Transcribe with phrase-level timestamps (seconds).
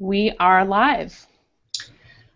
[0.00, 1.26] We are live.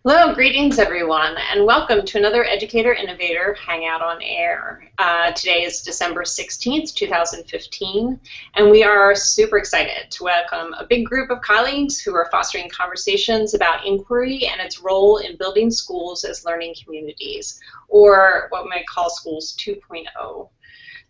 [0.04, 4.90] Hello, greetings everyone, and welcome to another Educator Innovator Hangout on Air.
[4.98, 8.20] Uh, today is December 16th, 2015,
[8.56, 12.68] and we are super excited to welcome a big group of colleagues who are fostering
[12.68, 17.58] conversations about inquiry and its role in building schools as learning communities,
[17.88, 20.50] or what we might call schools 2.0.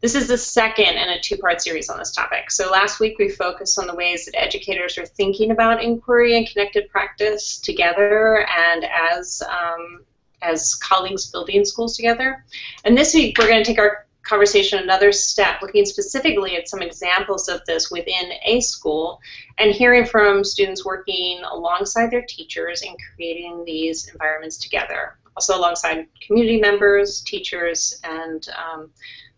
[0.01, 2.51] This is the second in a two-part series on this topic.
[2.51, 6.47] So last week we focused on the ways that educators are thinking about inquiry and
[6.47, 10.05] connected practice together and as um,
[10.43, 12.45] as colleagues building schools together.
[12.85, 16.83] And this week we're going to take our conversation another step, looking specifically at some
[16.83, 19.21] examples of this within a school
[19.59, 25.17] and hearing from students working alongside their teachers in creating these environments together.
[25.37, 28.91] Also alongside community members, teachers, and um,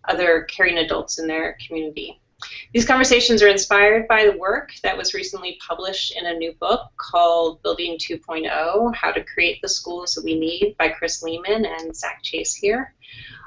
[0.08, 2.20] other caring adults in their community.
[2.74, 6.82] These conversations are inspired by the work that was recently published in a new book
[6.98, 11.96] called Building 2.0 How to Create the Schools That We Need by Chris Lehmann and
[11.96, 12.94] Zach Chase here.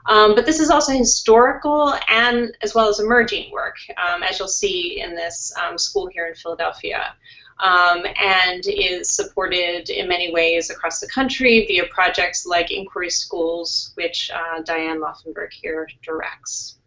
[0.08, 4.48] Um, but this is also historical and as well as emerging work, um, as you'll
[4.48, 7.16] see in this um, school here in Philadelphia.
[7.60, 13.92] Um, and is supported in many ways across the country via projects like Inquiry Schools,
[13.96, 16.80] which uh, Diane Laufenberg here directs.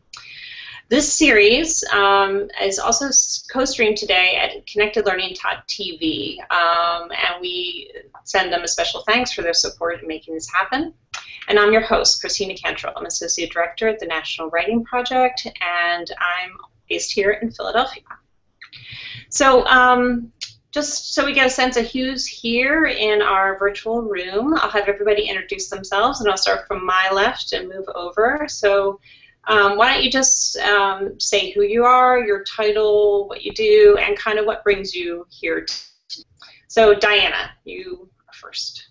[0.92, 3.06] This series um, is also
[3.50, 7.90] co-streamed today at ConnectedLearning.tv, um, and we
[8.24, 10.92] send them a special thanks for their support in making this happen.
[11.48, 12.92] And I'm your host, Christina Cantrill.
[12.94, 16.58] I'm Associate Director at the National Writing Project, and I'm
[16.90, 18.02] based here in Philadelphia.
[19.30, 20.30] So um,
[20.72, 24.88] just so we get a sense of who's here in our virtual room, I'll have
[24.88, 28.46] everybody introduce themselves, and I'll start from my left and move over.
[28.48, 28.98] So
[29.48, 33.98] um, why don't you just um, say who you are, your title, what you do,
[34.00, 35.66] and kind of what brings you here.
[36.68, 38.88] So, Diana, you are first.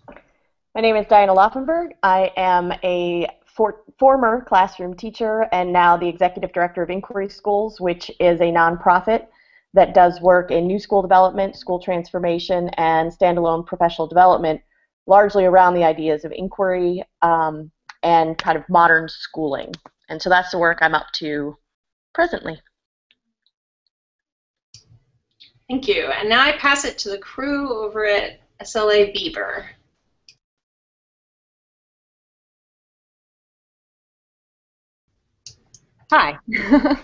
[0.76, 1.94] My name is Diana Laufenberg.
[2.04, 7.82] I am a for former classroom teacher and now the executive director of Inquiry Schools,
[7.82, 9.28] which is a nonprofit
[9.74, 14.62] that does work in new school development, school transformation, and standalone professional development,
[15.08, 17.72] largely around the ideas of inquiry um,
[18.04, 19.74] and kind of modern schooling.
[20.10, 21.58] And so that's the work I'm up to
[22.14, 22.60] presently.
[25.70, 26.08] Thank you.
[26.08, 29.68] And now I pass it to the crew over at SLA Beeber.
[36.12, 36.38] Hi.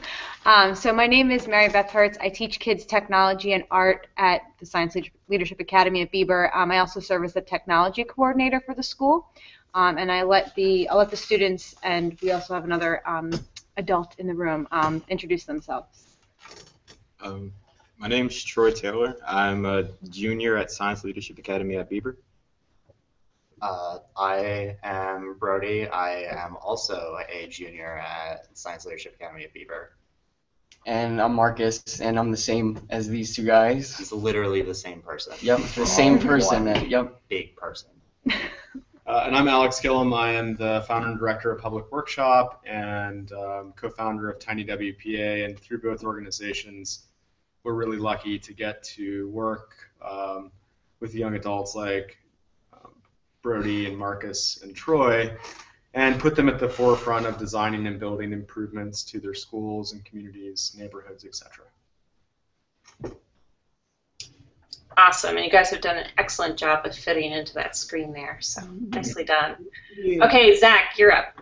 [0.48, 2.18] um, so my name is Mary Beth Hertz.
[2.20, 4.96] I teach kids technology and art at the Science
[5.28, 6.50] Leadership Academy at Beeber.
[6.56, 9.28] Um, I also serve as the technology coordinator for the school
[9.74, 13.32] um, and I let the I'll let the students and we also have another um,
[13.78, 16.18] adult in the room um, introduce themselves.
[17.22, 17.52] Um,
[17.98, 19.18] my is Troy Taylor.
[19.28, 22.16] I'm a junior at Science Leadership Academy at Beeber.
[23.62, 25.88] Uh, I am Brody.
[25.88, 29.90] I am also a junior at Science Leadership Academy at Beeber.
[30.88, 33.98] And I'm Marcus, and I'm the same as these two guys.
[33.98, 35.34] He's literally the same person.
[35.42, 36.64] Yep, the same person.
[36.64, 37.22] One yep.
[37.28, 37.90] Big person.
[39.06, 40.14] Uh, and I'm Alex Gilliam.
[40.14, 45.46] I am the founder and director of Public Workshop and um, co-founder of Tiny WPA.
[45.46, 47.06] And through both organizations,
[47.64, 50.52] we're really lucky to get to work um,
[51.00, 52.18] with young adults like
[52.74, 52.92] um,
[53.42, 55.34] Brody and Marcus and Troy,
[55.98, 60.06] and put them at the forefront of designing and building improvements to their schools and
[60.06, 61.66] communities, neighborhoods, etc.
[64.96, 68.38] Awesome, and you guys have done an excellent job of fitting into that screen there,
[68.42, 69.56] so nicely done.
[70.22, 71.42] Okay, Zach, you're up.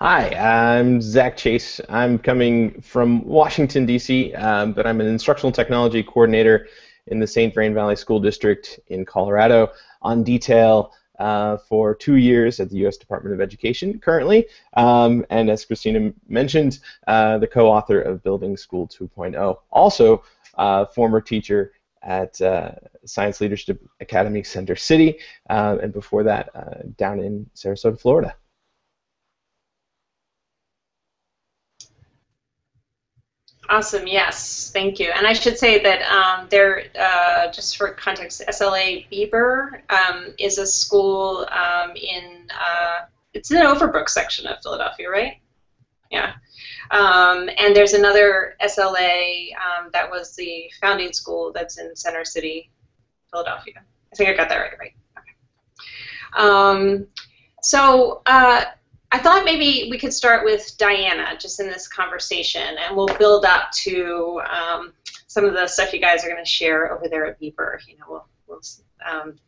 [0.00, 1.80] Hi, I'm Zach Chase.
[1.88, 6.66] I'm coming from Washington, D.C., um, but I'm an instructional technology coordinator
[7.06, 7.54] in the St.
[7.54, 9.70] Vrain Valley School District in Colorado
[10.02, 12.96] on detail uh, for two years at the U.S.
[12.96, 18.88] Department of Education currently, um, and as Christina mentioned, uh, the co-author of Building School
[18.88, 19.58] 2.0.
[19.70, 20.24] Also,
[20.56, 22.72] uh, former teacher at uh,
[23.04, 25.18] Science Leadership Academy Center City,
[25.48, 28.36] uh, and before that uh, down in Sarasota, Florida.
[33.68, 35.10] Awesome, yes, thank you.
[35.10, 40.58] And I should say that um, there, uh, just for context, SLA Beeber um, is
[40.58, 45.38] a school um, in, uh, it's in the Overbrook section of Philadelphia, right?
[46.10, 46.34] Yeah.
[46.90, 52.70] Um, and there's another SLA um, that was the founding school that's in Center City,
[53.30, 53.74] Philadelphia.
[54.12, 54.92] I think I got that right, right?
[55.18, 56.46] Okay.
[56.46, 57.06] Um,
[57.62, 58.64] so uh,
[59.14, 63.44] I thought maybe we could start with Diana just in this conversation, and we'll build
[63.44, 64.92] up to um,
[65.28, 67.78] some of the stuff you guys are going to share over there at Beeber.
[67.86, 68.60] You know, we'll, we'll
[69.08, 69.38] um,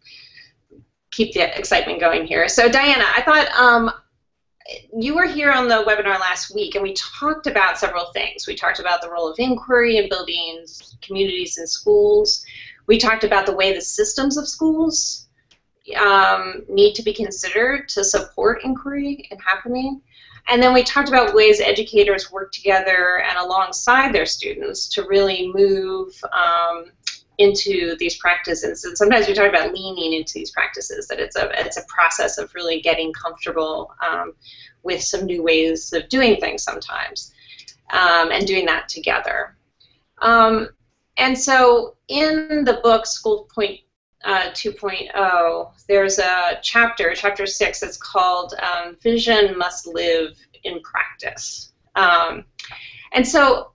[1.10, 2.46] keep the excitement going here.
[2.46, 3.90] So Diana, I thought um,
[4.96, 8.46] you were here on the webinar last week, and we talked about several things.
[8.46, 10.64] We talked about the role of inquiry in building
[11.02, 12.46] communities and schools.
[12.86, 15.25] We talked about the way the systems of schools
[15.94, 20.00] um, need to be considered to support inquiry and happening.
[20.48, 25.50] And then we talked about ways educators work together and alongside their students to really
[25.52, 26.86] move um,
[27.38, 28.84] into these practices.
[28.84, 32.38] And sometimes we talk about leaning into these practices, that it's a, it's a process
[32.38, 34.34] of really getting comfortable um,
[34.82, 37.32] with some new ways of doing things sometimes
[37.92, 39.56] um, and doing that together.
[40.22, 40.68] Um,
[41.18, 43.80] and so in the book, School Point
[44.26, 51.72] uh, 2.0, there's a chapter, chapter 6, that's called um, Vision Must Live in Practice.
[51.94, 52.44] Um,
[53.12, 53.70] and so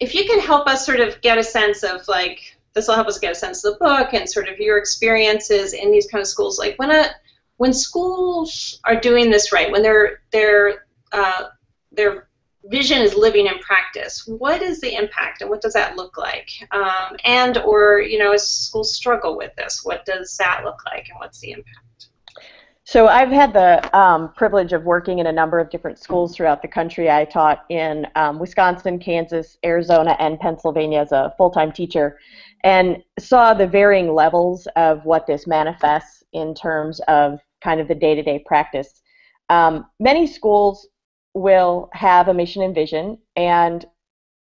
[0.00, 3.06] if you can help us sort of get a sense of like, this will help
[3.06, 6.20] us get a sense of the book and sort of your experiences in these kind
[6.20, 6.58] of schools.
[6.58, 7.10] Like when a
[7.58, 11.44] when schools are doing this right, when they're they're uh,
[11.92, 12.28] their
[12.64, 16.48] vision is living in practice, what is the impact and what does that look like?
[16.70, 21.08] Um, and or you know, as schools struggle with this, what does that look like
[21.08, 21.78] and what's the impact?
[22.86, 26.60] So I've had the um, privilege of working in a number of different schools throughout
[26.60, 27.10] the country.
[27.10, 32.18] I taught in um, Wisconsin, Kansas, Arizona, and Pennsylvania as a full-time teacher,
[32.62, 37.94] and saw the varying levels of what this manifests in terms of kind of the
[37.94, 39.00] day-to-day practice.
[39.48, 40.86] Um, many schools
[41.34, 43.84] will have a mission and vision, and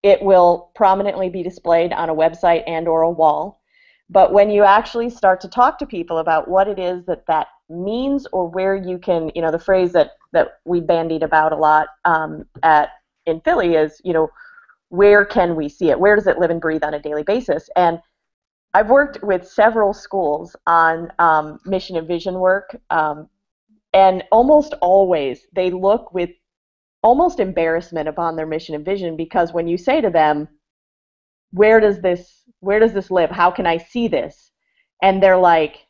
[0.02, 3.62] it will prominently be displayed on a website and or a wall.
[4.10, 7.46] But when you actually start to talk to people about what it is that that
[7.70, 11.56] means or where you can, you know, the phrase that, that we bandied about a
[11.56, 12.90] lot um, at
[13.24, 14.28] in Philly is, you know,
[14.90, 15.98] where can we see it?
[15.98, 17.70] Where does it live and breathe on a daily basis?
[17.74, 17.98] And
[18.74, 23.28] I've worked with several schools on um, mission and vision work, um,
[23.92, 26.30] and almost always they look with
[27.04, 30.48] almost embarrassment upon their mission and vision because when you say to them,
[31.52, 33.30] "Where does this where does this live?
[33.30, 34.50] How can I see this?"
[35.04, 35.86] and they're like,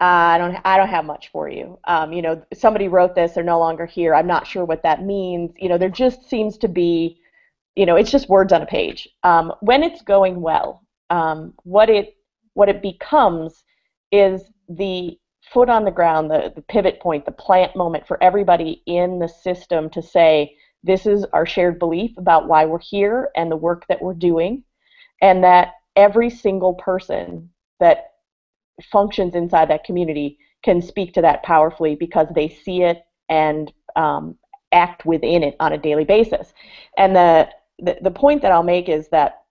[0.00, 1.78] I don't I don't have much for you.
[1.84, 4.14] Um, you know, somebody wrote this, they're no longer here.
[4.14, 5.52] I'm not sure what that means.
[5.58, 7.20] You know, there just seems to be,
[7.76, 9.08] you know, it's just words on a page.
[9.22, 12.16] Um, when it's going well, um, what it
[12.54, 13.62] what it becomes
[14.10, 15.18] is the
[15.52, 19.28] foot on the ground, the, the pivot point, the plant moment for everybody in the
[19.28, 23.86] system to say, this is our shared belief about why we're here and the work
[23.88, 24.62] that we're doing,
[25.22, 27.50] and that every single person
[27.80, 28.12] that
[28.90, 34.36] functions inside that community can speak to that powerfully because they see it and um,
[34.72, 36.52] act within it on a daily basis.
[36.98, 37.48] And the,
[37.78, 39.44] the the point that I'll make is that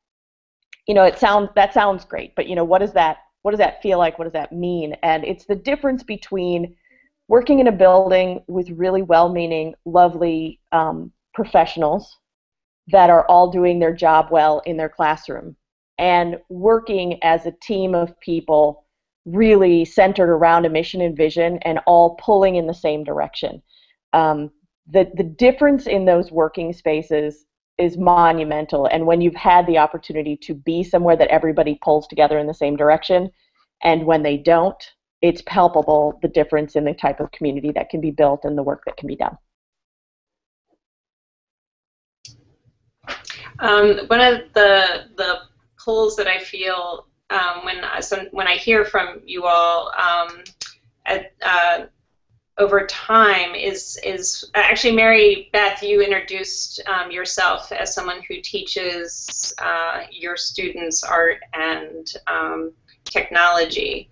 [0.88, 3.60] you know it sounds that sounds great, but you know what does that what does
[3.60, 4.18] that feel like?
[4.18, 4.96] What does that mean?
[5.04, 6.76] And it's the difference between
[7.28, 12.18] working in a building with really well-meaning, lovely um, professionals
[12.88, 15.56] that are all doing their job well in their classroom
[15.98, 18.86] and working as a team of people
[19.26, 23.62] really centered around a mission and vision and all pulling in the same direction.
[24.12, 24.52] Um,
[24.90, 27.46] the, the difference in those working spaces
[27.78, 28.86] is monumental.
[28.86, 32.54] And when you've had the opportunity to be somewhere that everybody pulls together in the
[32.54, 33.32] same direction,
[33.84, 34.82] and when they don't,
[35.22, 38.64] it's palpable the difference in the type of community that can be built and the
[38.64, 39.38] work that can be done.
[43.60, 45.40] Um, one of the the
[45.78, 50.44] pulls that I feel um, when I, so when I hear from you all um,
[51.06, 51.86] at, uh,
[52.58, 55.82] over time is is actually Mary Beth.
[55.82, 62.72] You introduced um, yourself as someone who teaches uh, your students art and um,
[63.06, 64.12] technology,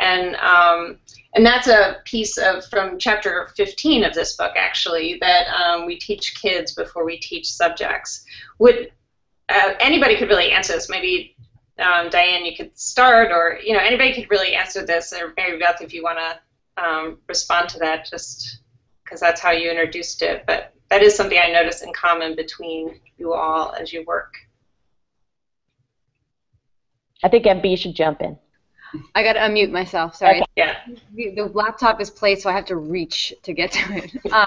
[0.00, 0.98] and um,
[1.34, 5.98] and that's a piece of from chapter 15 of this book actually that um, we
[5.98, 8.24] teach kids before we teach subjects.
[8.58, 8.92] Would
[9.48, 10.90] uh, anybody could really answer this?
[10.90, 11.34] Maybe
[11.78, 15.58] um, Diane, you could start, or you know, anybody could really answer this, or Mary
[15.58, 16.38] Beth, if you want to
[16.78, 18.60] um, respond to that, just
[19.04, 20.44] because that's how you introduced it.
[20.46, 24.34] But that is something I notice in common between you all as you work.
[27.22, 28.38] I think MB should jump in.
[29.14, 30.16] I got to unmute myself.
[30.16, 30.40] Sorry.
[30.40, 30.46] Okay.
[30.56, 30.76] Yeah.
[31.14, 34.12] The laptop is placed, so I have to reach to get to it.
[34.32, 34.46] Um,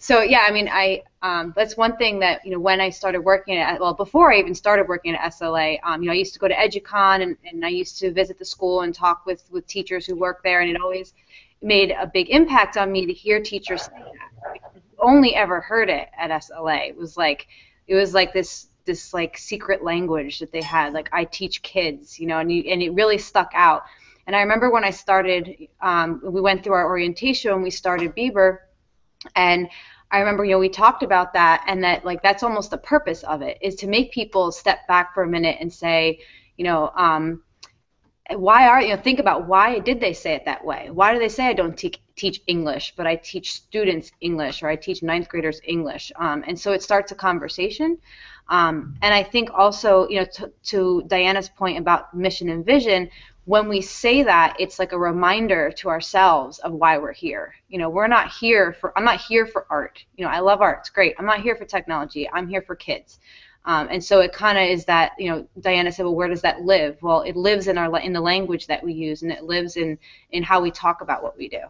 [0.00, 3.20] so yeah, I mean, I um, that's one thing that you know when I started
[3.20, 6.34] working at well before I even started working at SLA, um, you know I used
[6.34, 9.42] to go to EduCon and, and I used to visit the school and talk with
[9.50, 11.14] with teachers who work there, and it always
[11.62, 14.50] made a big impact on me to hear teachers say that.
[14.54, 14.58] I
[15.00, 16.88] only ever heard it at SLA.
[16.88, 17.46] It was like
[17.86, 22.18] it was like this this like secret language that they had, like I teach kids,
[22.18, 23.84] you know, and you, and it really stuck out.
[24.26, 28.16] And I remember when I started, um, we went through our orientation when we started
[28.16, 28.58] Beeber,
[29.36, 29.68] and
[30.10, 33.22] I remember, you know, we talked about that, and that like that's almost the purpose
[33.22, 36.20] of it is to make people step back for a minute and say,
[36.56, 37.42] you know, um,
[38.30, 40.90] why are you know think about why did they say it that way?
[40.90, 44.68] Why do they say I don't te- teach English, but I teach students English or
[44.68, 46.12] I teach ninth graders English?
[46.16, 47.98] Um, and so it starts a conversation.
[48.48, 53.10] Um, and I think also, you know, to, to Diana's point about mission and vision,
[53.44, 57.54] when we say that, it's like a reminder to ourselves of why we're here.
[57.68, 60.04] You know, we're not here for, I'm not here for art.
[60.16, 61.14] You know, I love art, it's great.
[61.18, 63.20] I'm not here for technology, I'm here for kids.
[63.68, 66.40] Um, and so it kind of is that, you know, Diana said, well, where does
[66.40, 66.96] that live?
[67.02, 69.98] Well, it lives in our in the language that we use, and it lives in
[70.30, 71.60] in how we talk about what we do.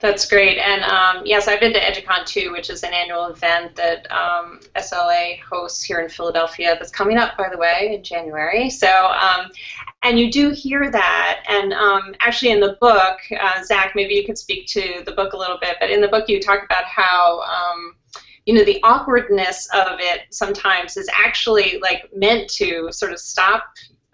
[0.00, 0.58] That's great.
[0.58, 4.60] And um, yes, I've been to EduCon too, which is an annual event that um,
[4.74, 8.68] SLA hosts here in Philadelphia that's coming up, by the way, in January.
[8.68, 9.50] So, um,
[10.02, 11.44] and you do hear that.
[11.48, 15.34] And um, actually, in the book, uh, Zach, maybe you could speak to the book
[15.34, 17.42] a little bit, but in the book, you talk about how.
[18.48, 23.64] You know the awkwardness of it sometimes is actually like meant to sort of stop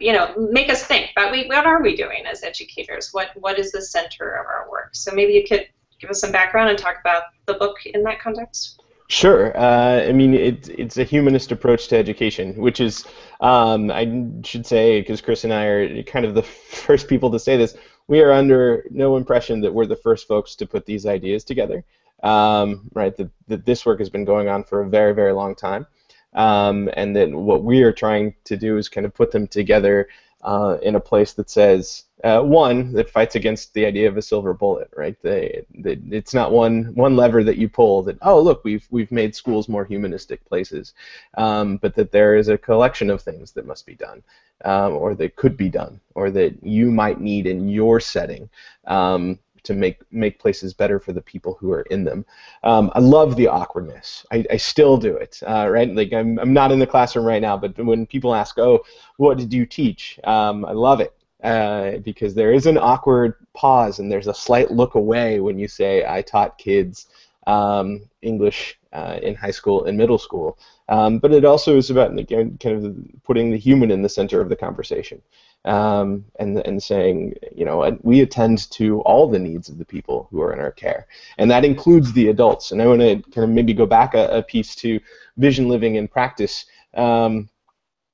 [0.00, 3.10] you know, make us think about we, what are we doing as educators?
[3.12, 4.94] What what is the center of our work?
[4.94, 5.68] So maybe you could
[6.00, 8.82] give us some background and talk about the book in that context.
[9.08, 9.56] Sure.
[9.56, 13.04] Uh, I mean, it, it's a humanist approach to education, which is,
[13.40, 17.38] um, I should say, because Chris and I are kind of the first people to
[17.38, 17.76] say this,
[18.08, 21.84] we are under no impression that we're the first folks to put these ideas together.
[22.22, 25.54] Um, right, that, that this work has been going on for a very, very long
[25.54, 25.86] time
[26.34, 30.08] um, and then what we are trying to do is kind of put them together
[30.42, 34.22] uh, in a place that says uh, one that fights against the idea of a
[34.22, 35.16] silver bullet, right?
[35.22, 39.12] They, they, it's not one one lever that you pull that oh look we've we've
[39.12, 40.92] made schools more humanistic places,
[41.38, 44.22] um, but that there is a collection of things that must be done,
[44.64, 48.50] um, or that could be done, or that you might need in your setting.
[48.86, 52.24] Um, to make make places better for the people who are in them.
[52.62, 54.24] Um, I love the awkwardness.
[54.30, 55.40] I, I still do it.
[55.46, 55.92] Uh, right?
[55.92, 58.84] Like I'm I'm not in the classroom right now, but when people ask, "Oh,
[59.16, 61.12] what did you teach?" Um, I love it.
[61.42, 65.68] Uh, because there is an awkward pause and there's a slight look away when you
[65.68, 67.06] say, I taught kids
[67.46, 70.58] um, English uh, in high school and middle school.
[70.88, 74.40] Um, but it also is about again, kind of putting the human in the center
[74.40, 75.20] of the conversation
[75.64, 80.28] um, and, and saying, you know, we attend to all the needs of the people
[80.30, 81.06] who are in our care.
[81.38, 82.70] And that includes the adults.
[82.70, 85.00] And I want to kind of maybe go back a, a piece to
[85.36, 86.66] vision living in practice.
[86.94, 87.48] Um,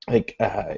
[0.09, 0.75] like uh,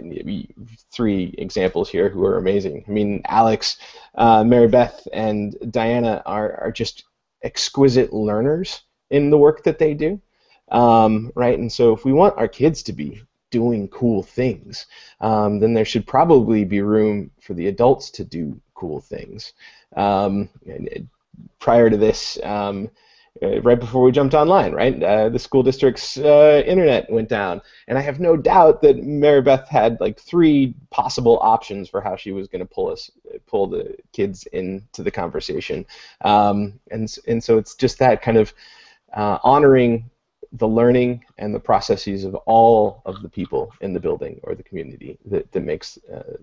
[0.91, 2.85] three examples here who are amazing.
[2.87, 3.79] I mean, Alex,
[4.17, 7.05] uh, Mary Beth, and Diana are, are just
[7.43, 10.21] exquisite learners in the work that they do.
[10.71, 11.59] Um, right?
[11.59, 13.23] And so if we want our kids to be
[13.53, 14.87] doing cool things,
[15.21, 19.53] um, then there should probably be room for the adults to do cool things.
[19.95, 20.49] Um,
[21.61, 22.91] prior to this, um,
[23.43, 27.63] uh, right before we jumped online, right, uh, the school district's uh, internet went down,
[27.89, 32.15] and I have no doubt that Mary Beth had like three possible options for how
[32.15, 33.11] she was going to pull us,
[33.47, 35.87] pull the kids into the conversation,
[36.23, 38.53] um, and and so it's just that kind of
[39.15, 40.11] uh, honoring
[40.53, 44.63] the learning and the processes of all of the people in the building or the
[44.63, 46.37] community that, that makes uh,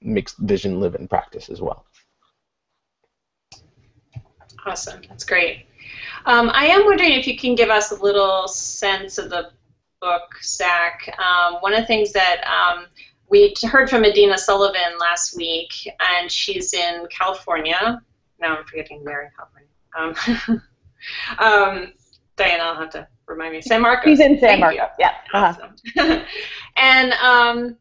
[0.00, 1.84] makes vision live in practice as well.
[4.64, 5.66] Awesome, that's great.
[6.26, 9.50] Um, I am wondering if you can give us a little sense of the
[10.00, 11.12] book, Zach.
[11.18, 12.86] Um, one of the things that um,
[13.28, 18.00] we heard from Adina Sullivan last week, and she's in California.
[18.40, 19.68] Now I'm forgetting where in California.
[19.98, 20.62] Um,
[21.38, 21.92] um,
[22.36, 23.62] Diana, I'll have to remind me.
[23.62, 24.06] San Marcos.
[24.06, 24.88] He's in San Marcos.
[24.98, 25.12] Yeah.
[25.32, 25.54] Uh-huh.
[25.96, 26.24] Awesome.
[26.76, 27.76] and um,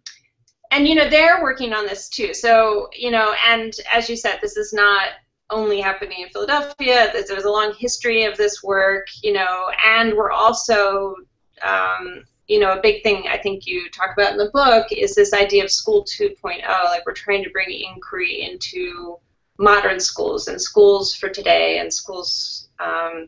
[0.72, 2.34] and you know they're working on this too.
[2.34, 5.10] So you know, and as you said, this is not
[5.50, 7.12] only happening in Philadelphia.
[7.14, 9.08] There's a long history of this work.
[9.24, 11.16] You know, and we're also
[11.64, 15.16] um, you know, a big thing I think you talk about in the book is
[15.16, 16.66] this idea of school 2.0.
[16.66, 19.18] Like we're trying to bring inquiry into
[19.60, 23.28] modern schools and schools for today and schools um,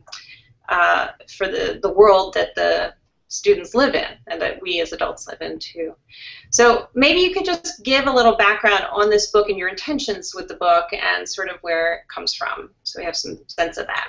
[0.70, 2.94] uh, for the, the world that the
[3.28, 5.94] students live in and that we as adults live in too.
[6.50, 10.34] So maybe you could just give a little background on this book and your intentions
[10.34, 13.78] with the book and sort of where it comes from so we have some sense
[13.78, 14.08] of that.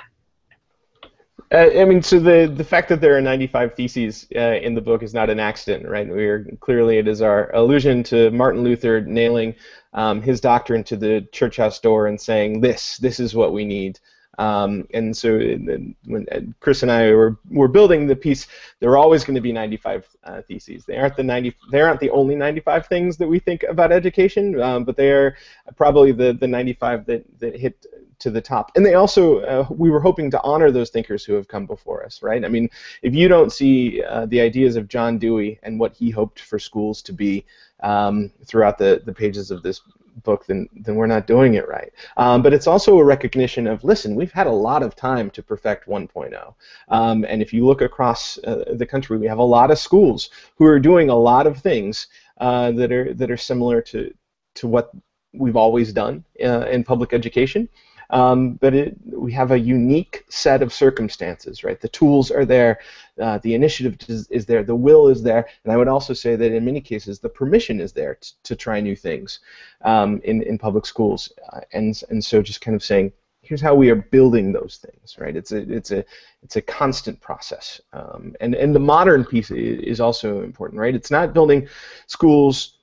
[1.52, 4.80] Uh, I mean, so the the fact that there are 95 theses uh, in the
[4.80, 6.08] book is not an accident, right?
[6.08, 9.54] We are clearly it is our allusion to Martin Luther nailing
[9.92, 13.66] um, his doctrine to the church house door and saying, "This, this is what we
[13.66, 14.00] need."
[14.38, 18.46] Um, and so and when uh, Chris and I were, were building the piece,
[18.80, 20.84] there are always going to be 95 uh, theses.
[20.86, 21.54] They aren't the 90.
[21.70, 25.36] They aren't the only 95 things that we think about education, um, but they are
[25.76, 27.84] probably the, the 95 that, that hit
[28.22, 28.72] to the top.
[28.76, 32.04] And they also, uh, we were hoping to honor those thinkers who have come before
[32.04, 32.44] us, right?
[32.44, 32.70] I mean,
[33.02, 36.58] if you don't see uh, the ideas of John Dewey and what he hoped for
[36.58, 37.44] schools to be
[37.82, 39.80] um, throughout the, the pages of this
[40.22, 41.92] book, then then we're not doing it right.
[42.16, 45.42] Um, but it's also a recognition of listen, we've had a lot of time to
[45.42, 46.54] perfect 1.0,
[46.88, 50.30] um, and if you look across uh, the country, we have a lot of schools
[50.56, 52.06] who are doing a lot of things
[52.38, 54.12] uh, that are that are similar to
[54.54, 54.90] to what
[55.32, 57.68] we've always done uh, in public education.
[58.12, 61.80] Um, but it, we have a unique set of circumstances, right?
[61.80, 62.78] The tools are there,
[63.20, 66.36] uh, the initiative is, is, there, the will is there, and I would also say
[66.36, 69.40] that in many cases the permission is there to try new things
[69.80, 71.32] um, in, in public schools.
[71.52, 75.16] Uh, and, and so just kind of saying, here's how we are building those things,
[75.18, 75.34] right?
[75.34, 76.04] It's a, it's a,
[76.42, 77.80] it's a constant process.
[77.92, 80.94] Um, and, and the modern piece is also important, right?
[80.94, 81.66] It's not building
[82.06, 82.76] schools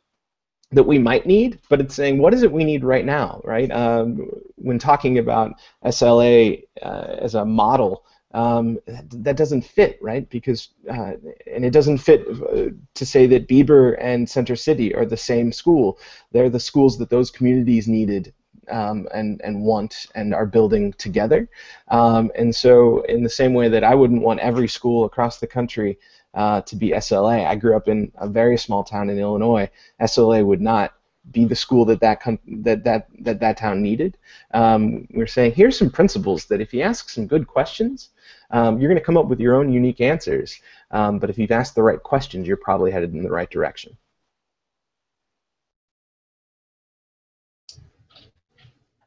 [0.72, 3.72] that we might need, but it's saying what is it we need right now, right?
[3.72, 10.30] Um, when talking about SLA uh, as a model, um, that doesn't fit, right?
[10.30, 11.14] Because uh,
[11.52, 15.52] and it doesn't fit uh, to say that Beeber and Center City are the same
[15.52, 15.98] school.
[16.32, 18.34] They're the schools that those communities needed
[18.70, 21.50] um, and and want and are building together.
[21.88, 25.48] Um, and so, in the same way that I wouldn't want every school across the
[25.48, 25.98] country
[26.34, 27.46] uh, to be SLA.
[27.46, 29.70] I grew up in a very small town in Illinois.
[30.02, 30.94] SLA would not
[31.32, 34.18] be the school that that that that that, that town needed.
[34.54, 38.10] Um, we're saying here's some principles that if you ask some good questions,
[38.52, 40.60] um, you're going to come up with your own unique answers.
[40.92, 43.96] Um, but if you've asked the right questions, you're probably headed in the right direction.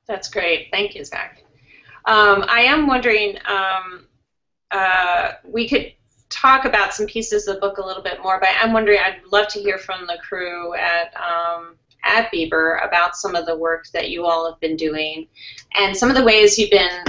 [0.07, 0.69] That's great.
[0.71, 1.45] Thank you, Zach.
[2.05, 4.07] Um, I am wondering, um,
[4.71, 5.95] uh, we could
[6.33, 9.21] talk about some pieces of the book a little bit more, but I'm wondering, I'd
[9.31, 13.87] love to hear from the crew at um, at Beeber about some of the work
[13.93, 15.29] that you all have been doing
[15.77, 17.05] and some of the ways you've been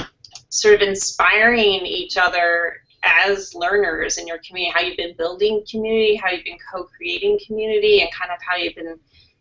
[0.50, 6.16] sort of inspiring each other as learners in your community, how you've been building community,
[6.16, 8.98] how you've been co-creating community, and kind of how you've been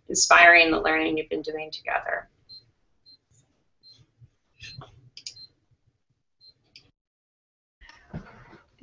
[0.09, 2.28] inspiring the learning you've been doing together.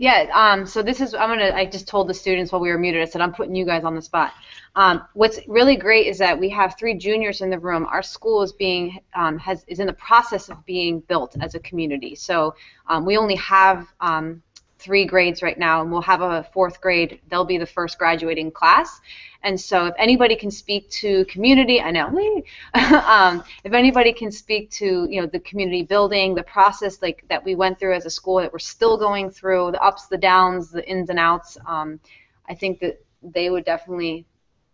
[0.01, 2.77] Yeah, um, so this is, I'm gonna, I just told the students while we were
[2.77, 4.31] muted, I said, I'm putting you guys on the spot.
[4.77, 7.85] Um, what's really great is that we have three juniors in the room.
[7.85, 11.59] Our school is being, um, has, is in the process of being built as a
[11.59, 12.15] community.
[12.15, 12.55] So
[12.87, 14.41] um, we only have um,
[14.79, 17.19] three grades right now, and we'll have a fourth grade.
[17.29, 19.01] They'll be the first graduating class.
[19.43, 22.07] And so, if anybody can speak to community, I know,
[22.73, 27.43] um, if anybody can speak to you know the community building, the process like that
[27.43, 30.71] we went through as a school, that we're still going through, the ups, the downs,
[30.71, 31.99] the ins and outs, um,
[32.47, 34.25] I think that they would definitely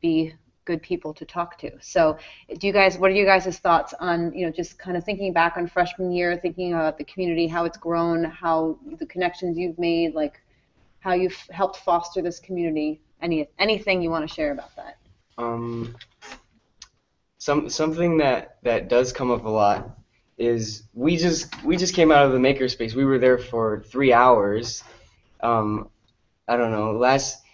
[0.01, 0.33] be
[0.65, 1.71] good people to talk to.
[1.79, 2.17] So,
[2.59, 5.31] do you guys, what are you guys' thoughts on, you know, just kind of thinking
[5.31, 9.79] back on freshman year, thinking about the community, how it's grown, how the connections you've
[9.79, 10.41] made, like
[10.99, 12.99] how you've helped foster this community?
[13.21, 14.97] Any anything you want to share about that?
[15.37, 15.95] Um,
[17.37, 19.97] some something that that does come up a lot
[20.37, 22.93] is we just we just came out of the makerspace.
[22.93, 24.83] We were there for three hours.
[25.41, 25.89] Um,
[26.47, 26.91] I don't know.
[26.93, 27.44] Last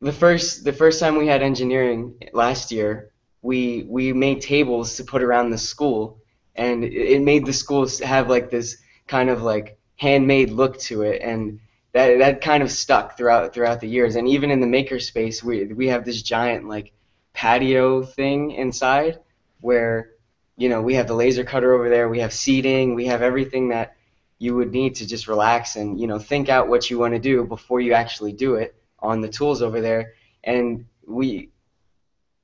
[0.00, 3.10] the first the first time we had engineering last year,
[3.42, 6.20] we we made tables to put around the school,
[6.54, 11.20] and it made the schools have like this kind of like handmade look to it,
[11.22, 11.60] and
[11.92, 14.14] that that kind of stuck throughout throughout the years.
[14.14, 16.92] And even in the makerspace, we we have this giant like
[17.32, 19.18] patio thing inside
[19.60, 20.10] where
[20.56, 23.70] you know we have the laser cutter over there, we have seating, we have everything
[23.70, 23.96] that
[24.38, 27.18] you would need to just relax and you know think out what you want to
[27.18, 31.50] do before you actually do it on the tools over there, and we.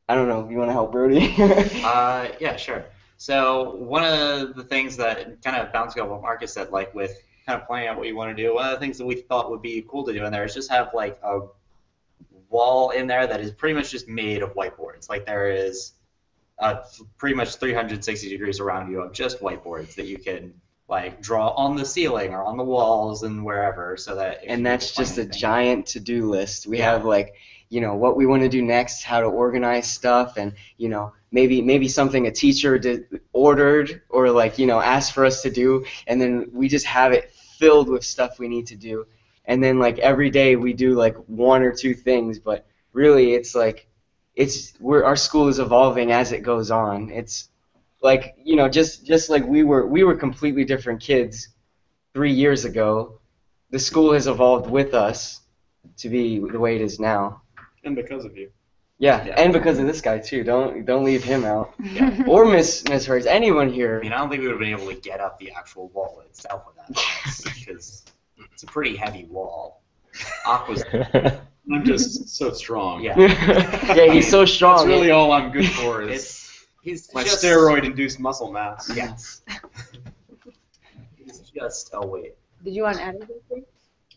[0.08, 0.48] I don't know.
[0.50, 1.34] You want to help Brody?
[1.38, 2.84] uh, yeah, sure.
[3.16, 7.16] So one of the things that kind of bouncing off what Marcus said, like with
[7.46, 9.14] kind of planning out what you want to do, one of the things that we
[9.14, 11.40] thought would be cool to do in there is just have like a
[12.50, 15.08] wall in there that is pretty much just made of whiteboards.
[15.08, 15.92] Like there is
[16.58, 16.82] uh,
[17.16, 20.54] pretty much 360 degrees around you of just whiteboards that you can
[20.88, 24.92] like draw on the ceiling or on the walls and wherever so that and that's
[24.92, 26.66] just a giant to-do list.
[26.66, 26.92] We yeah.
[26.92, 27.34] have like
[27.70, 31.12] you know what we want to do next how to organize stuff and you know
[31.32, 35.50] maybe maybe something a teacher did, ordered or like you know asked for us to
[35.50, 39.06] do and then we just have it filled with stuff we need to do.
[39.46, 43.54] And then like every day we do like one or two things but really it's
[43.54, 43.86] like
[44.36, 47.10] it's we're our school is evolving as it goes on.
[47.10, 47.48] It's
[48.04, 51.48] like you know just just like we were we were completely different kids
[52.14, 53.18] three years ago,
[53.70, 55.40] the school has evolved with us
[55.96, 57.42] to be the way it is now.
[57.82, 58.50] And because of you.
[58.98, 59.34] Yeah, Yeah.
[59.42, 60.44] and because of this guy too.
[60.44, 61.74] Don't don't leave him out.
[61.82, 62.22] yeah.
[62.28, 63.26] Or Miss Miss Hertz.
[63.26, 65.38] Anyone here I mean, I don't think we would have been able to get up
[65.38, 68.04] the actual wall itself with that because
[68.52, 69.82] it's a pretty heavy wall.
[70.46, 70.84] Aqua's
[71.72, 73.02] I'm just so strong.
[73.02, 73.18] Yeah.
[73.96, 74.76] yeah, he's so strong.
[74.76, 76.43] That's really all I'm good for is It's
[76.84, 78.90] he's my just, steroid-induced muscle mass.
[78.94, 79.42] Yes.
[81.16, 82.34] he's just a weight.
[82.62, 83.64] Did you want to add anything?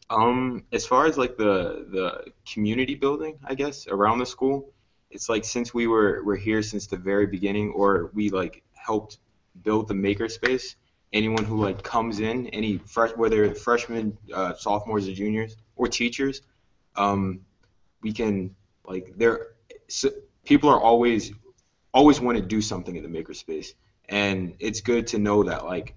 [0.09, 4.71] Um, as far as like the the community building, I guess around the school,
[5.09, 9.17] it's like since we were were here since the very beginning, or we like helped
[9.63, 10.75] build the makerspace.
[11.13, 16.41] Anyone who like comes in, any fresh whether freshmen, uh, sophomores, or juniors, or teachers,
[16.95, 17.41] um,
[18.01, 19.47] we can like there.
[19.89, 20.09] So
[20.45, 21.31] people are always
[21.97, 23.73] always want to do something in the makerspace,
[24.07, 25.95] and it's good to know that like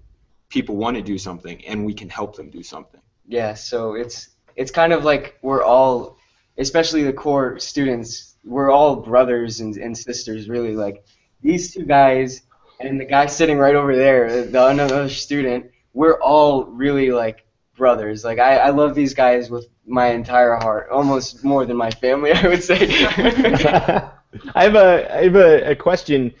[0.49, 3.01] people want to do something, and we can help them do something.
[3.27, 6.17] Yeah, so it's it's kind of like we're all,
[6.57, 10.75] especially the core students, we're all brothers and, and sisters, really.
[10.75, 11.05] Like
[11.41, 12.41] these two guys
[12.79, 17.45] and the guy sitting right over there, the another student, we're all really like
[17.77, 18.23] brothers.
[18.23, 22.31] Like I, I love these guys with my entire heart, almost more than my family,
[22.33, 22.87] I would say.
[24.55, 26.33] I have a I have a, a question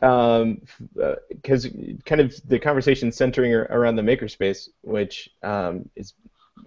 [0.00, 1.68] because
[2.06, 6.14] kind of the conversation centering around the makerspace, which um, is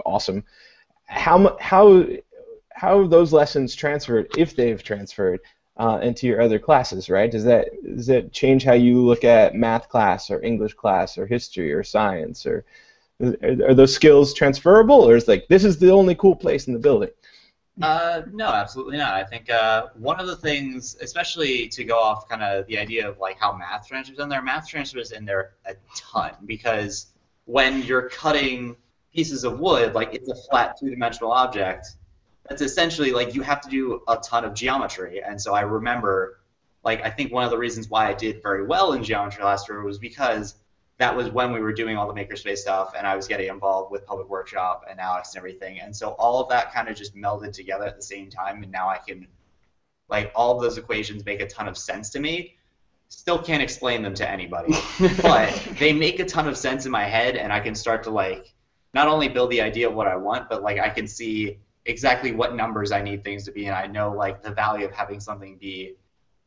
[0.05, 0.43] awesome.
[1.05, 2.05] How how
[2.71, 5.39] how those lessons transferred, if they've transferred,
[5.77, 7.09] uh, into your other classes?
[7.09, 7.31] Right?
[7.31, 11.25] Does that does that change how you look at math class or English class or
[11.25, 12.65] history or science or
[13.21, 16.73] are, are those skills transferable, or is like this is the only cool place in
[16.73, 17.09] the building?
[17.81, 19.15] Uh, no, absolutely not.
[19.15, 23.09] I think uh, one of the things, especially to go off kind of the idea
[23.09, 27.07] of like how math transfers in there, math transfers in there a ton because
[27.45, 28.75] when you're cutting
[29.13, 31.87] pieces of wood, like it's a flat two-dimensional object,
[32.47, 35.23] that's essentially like you have to do a ton of geometry.
[35.23, 36.39] And so I remember,
[36.83, 39.67] like I think one of the reasons why I did very well in geometry last
[39.67, 40.55] year was because
[41.03, 43.91] that was when we were doing all the makerspace stuff and I was getting involved
[43.91, 45.81] with public workshop and Alex and everything.
[45.81, 48.71] And so all of that kind of just melded together at the same time and
[48.71, 49.27] now I can
[50.07, 52.55] like all of those equations make a ton of sense to me.
[53.09, 54.73] Still can't explain them to anybody,
[55.21, 58.09] but they make a ton of sense in my head and I can start to
[58.09, 58.53] like
[58.93, 62.31] not only build the idea of what I want, but like I can see exactly
[62.31, 65.19] what numbers I need things to be and I know like the value of having
[65.19, 65.95] something be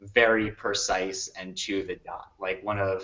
[0.01, 2.33] very precise and to the dot.
[2.39, 3.03] Like one of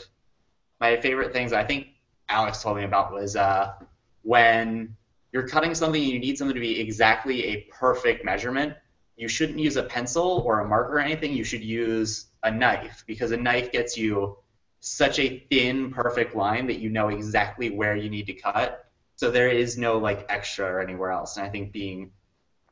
[0.83, 1.87] my favorite things I think
[2.29, 3.75] Alex told me about was uh,
[4.23, 4.97] when
[5.31, 8.75] you're cutting something and you need something to be exactly a perfect measurement,
[9.17, 11.35] you shouldn't use a pencil or a marker or anything.
[11.35, 14.37] You should use a knife because a knife gets you
[14.81, 18.85] such a thin, perfect line that you know exactly where you need to cut.
[19.15, 21.37] So there is no like extra or anywhere else.
[21.37, 22.11] And I think being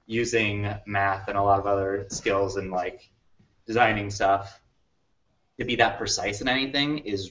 [0.06, 3.08] using math and a lot of other skills and like
[3.68, 4.60] designing stuff
[5.60, 7.30] to be that precise in anything is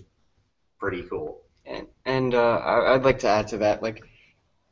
[0.79, 1.41] pretty cool.
[1.65, 4.03] And, and uh, I'd like to add to that, like,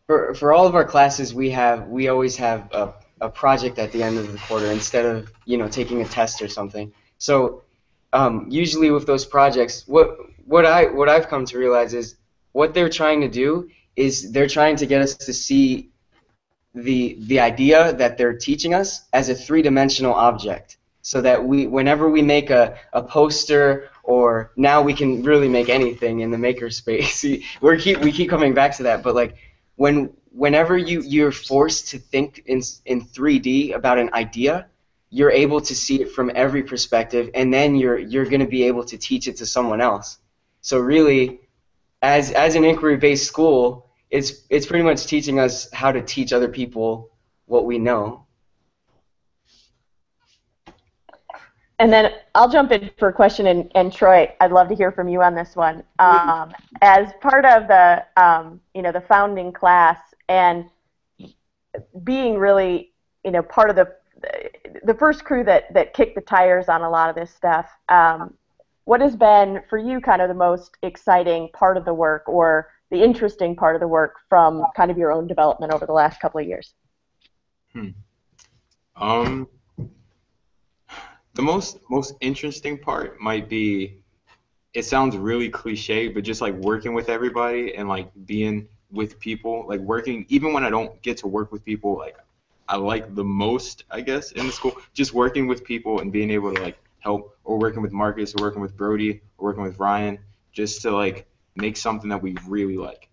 [0.07, 3.91] for, for all of our classes, we have we always have a, a project at
[3.91, 6.93] the end of the quarter instead of you know taking a test or something.
[7.17, 7.63] So
[8.13, 12.15] um, usually with those projects, what what I what I've come to realize is
[12.53, 15.89] what they're trying to do is they're trying to get us to see
[16.73, 22.09] the the idea that they're teaching us as a three-dimensional object so that we whenever
[22.09, 27.43] we make a, a poster or now we can really make anything in the makerspace
[27.61, 29.35] we keep we keep coming back to that but like
[29.75, 34.67] when whenever you you're forced to think in in 3D about an idea
[35.09, 38.63] you're able to see it from every perspective and then you're you're going to be
[38.63, 40.19] able to teach it to someone else.
[40.61, 41.41] So really
[42.01, 46.33] as as an inquiry based school it's it's pretty much teaching us how to teach
[46.33, 47.09] other people
[47.45, 48.25] what we know.
[51.79, 54.91] And then I'll jump in for a question, and, and Troy, I'd love to hear
[54.91, 55.83] from you on this one.
[55.97, 59.97] Um, as part of the, um, you know, the founding class,
[60.29, 60.65] and
[62.03, 62.91] being really,
[63.25, 63.91] you know, part of the,
[64.83, 67.71] the first crew that that kicked the tires on a lot of this stuff.
[67.89, 68.35] Um,
[68.85, 72.69] what has been for you kind of the most exciting part of the work, or
[72.91, 76.21] the interesting part of the work from kind of your own development over the last
[76.21, 76.75] couple of years?
[77.73, 77.89] Hmm.
[78.95, 79.47] Um,
[81.37, 83.99] the most most interesting part might be,
[84.73, 89.65] it sounds really cliche, but just like working with everybody and like being with people,
[89.67, 92.17] like working even when I don't get to work with people, like
[92.67, 96.31] I like the most, I guess, in the school, just working with people and being
[96.31, 99.77] able to like help, or working with Marcus, or working with Brody, or working with
[99.79, 100.17] Ryan,
[100.51, 103.09] just to like make something that we really like.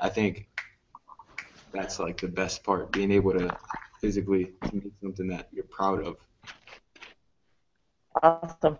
[0.00, 0.48] I think
[1.72, 3.56] that's like the best part, being able to
[4.00, 6.16] physically make something that you're proud of.
[8.22, 8.78] Awesome.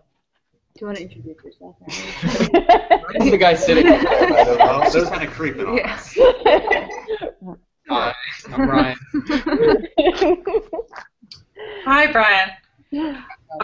[0.73, 1.75] Do you want to introduce yourself?
[1.87, 3.87] the guy sitting.
[3.87, 4.89] I don't know.
[4.89, 6.17] Those kind of creeping on us.
[7.89, 8.13] Hi,
[8.51, 8.97] I'm Ryan.
[11.85, 12.51] Hi, Brian.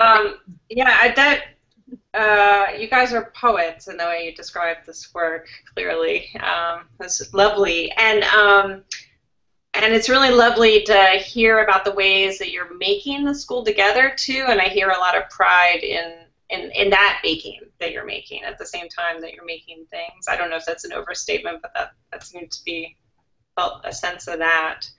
[0.02, 0.38] Um,
[0.70, 1.44] yeah, I that
[2.14, 5.48] uh, you guys are poets in the way you describe this work.
[5.74, 8.84] Clearly, um, it's lovely, and um,
[9.84, 14.14] and it's really lovely to hear about the ways that you're making the school together
[14.16, 14.46] too.
[14.48, 16.14] And I hear a lot of pride in
[16.50, 20.28] in, in that baking that you're making at the same time that you're making things.
[20.30, 22.96] I don't know if that's an overstatement, but that that to be
[23.56, 24.90] felt a sense of that.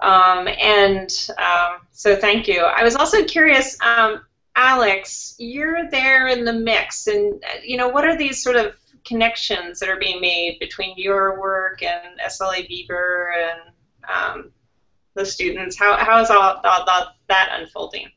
[0.00, 2.60] Um, and um, so thank you.
[2.60, 4.20] I was also curious, um,
[4.54, 8.76] Alex, you're there in the mix, and uh, you know what are these sort of
[9.04, 13.74] connections that are being made between your work and SLA Beeber and
[14.12, 14.50] um,
[15.14, 15.78] the students?
[15.78, 18.10] How how is all, that unfolding?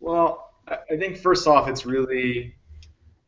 [0.00, 2.56] Well, I I think first off, it's really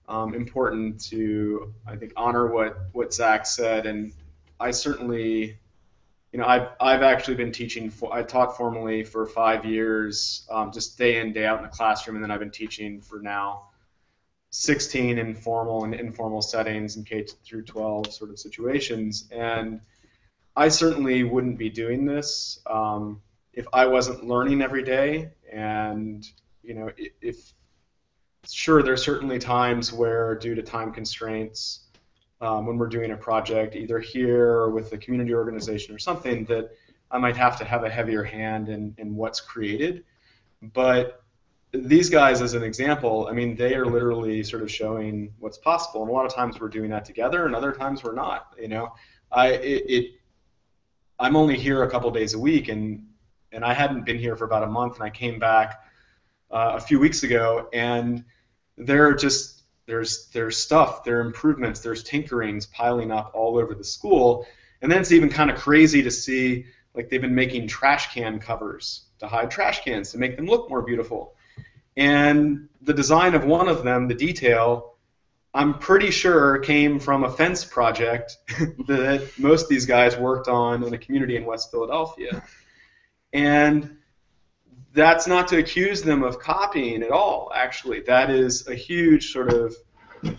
[0.09, 3.87] um, important to, I think, honor what, what Zach said.
[3.87, 4.13] And
[4.59, 5.59] I certainly,
[6.33, 10.73] you know, I've, I've actually been teaching, for, I taught formally for five years, um,
[10.73, 12.17] just day in, day out in the classroom.
[12.17, 13.67] And then I've been teaching for now
[14.51, 19.29] 16 in formal and informal settings in K through 12 sort of situations.
[19.31, 19.81] And
[20.59, 25.31] I certainly wouldn't be doing this um, if I wasn't learning every day.
[25.53, 26.27] And,
[26.65, 26.91] you know,
[27.23, 27.55] if
[28.51, 31.87] sure, there's certainly times where, due to time constraints,
[32.41, 36.45] um, when we're doing a project, either here or with the community organization or something,
[36.47, 36.71] that
[37.09, 40.05] I might have to have a heavier hand in, in what's created.
[40.61, 41.23] But
[41.71, 46.03] these guys, as an example, I mean, they are literally sort of showing what's possible,
[46.03, 48.55] and a lot of times we're doing that together, and other times we're not.
[48.61, 48.95] You know,
[49.31, 50.18] I it, it
[51.19, 53.07] I'm only here a couple days a week, and
[53.51, 55.83] and I hadn't been here for about a month, and I came back
[56.51, 58.25] uh, a few weeks ago, and
[58.77, 63.75] there are just there's there's stuff, there are improvements, there's tinkerings piling up all over
[63.75, 64.47] the school,
[64.81, 68.39] and then it's even kind of crazy to see like they've been making trash can
[68.39, 71.35] covers to hide trash cans to make them look more beautiful,
[71.97, 74.95] and the design of one of them, the detail.
[75.55, 78.37] I'm pretty sure came from a fence project
[78.87, 82.43] that most of these guys worked on in a community in West Philadelphia.
[83.33, 83.97] And
[84.93, 88.01] that's not to accuse them of copying at all, actually.
[88.01, 89.75] That is a huge sort of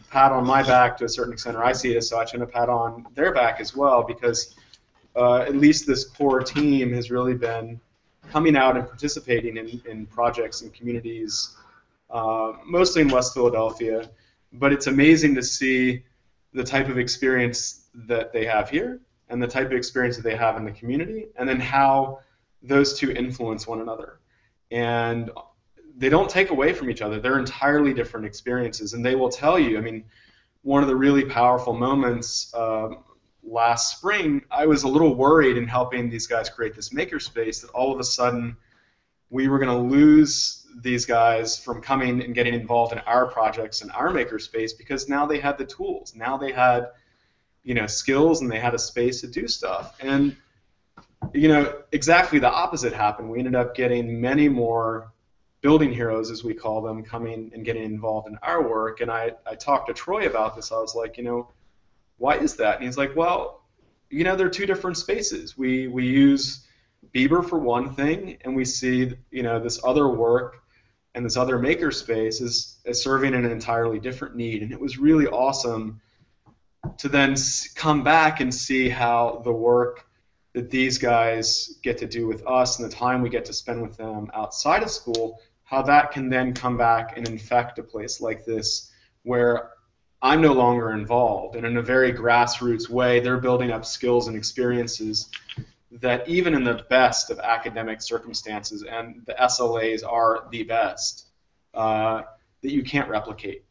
[0.10, 2.44] pat on my back to a certain extent, or I see it as such, and
[2.44, 4.56] a pat on their back as well, because
[5.16, 7.80] uh, at least this core team has really been
[8.30, 11.56] coming out and participating in, in projects and communities,
[12.10, 14.10] uh, mostly in West Philadelphia.
[14.52, 16.04] But it's amazing to see
[16.54, 20.36] the type of experience that they have here and the type of experience that they
[20.36, 22.20] have in the community, and then how
[22.64, 24.20] those two influence one another
[24.72, 25.32] and
[25.98, 27.20] they don't take away from each other.
[27.20, 29.78] They're entirely different experiences, and they will tell you.
[29.78, 30.06] I mean,
[30.62, 32.90] one of the really powerful moments uh,
[33.44, 37.70] last spring, I was a little worried in helping these guys create this makerspace that
[37.72, 38.56] all of a sudden
[39.30, 43.82] we were going to lose these guys from coming and getting involved in our projects
[43.82, 46.90] and our makerspace because now they had the tools, now they had
[47.64, 50.36] you know skills, and they had a space to do stuff, and
[51.34, 53.30] you know, exactly the opposite happened.
[53.30, 55.12] We ended up getting many more
[55.62, 59.02] building heroes, as we call them, coming and getting involved in our work.
[59.02, 60.72] And I, I talked to Troy about this.
[60.72, 61.50] I was like, you know,
[62.18, 62.78] why is that?
[62.78, 63.64] And he's like, well,
[64.10, 65.58] you know, they're two different spaces.
[65.58, 66.66] We we use
[67.14, 70.64] Beeber for one thing, and we see, you know, this other work
[71.16, 74.62] and this other makerspace is, is serving an entirely different need.
[74.62, 76.02] And it was really awesome
[76.98, 77.36] to then
[77.76, 80.06] come back and see how the work
[80.54, 83.82] that these guys get to do with us and the time we get to spend
[83.82, 88.20] with them outside of school, how that can then come back and infect a place
[88.20, 88.92] like this
[89.24, 89.72] where
[90.22, 91.56] I'm no longer involved.
[91.56, 95.30] And in a very grassroots way, they're building up skills and experiences
[95.92, 101.28] that even in the best of academic circumstances, and the SLAs are the best,
[101.74, 102.22] uh,
[102.62, 103.66] that you can't replicate.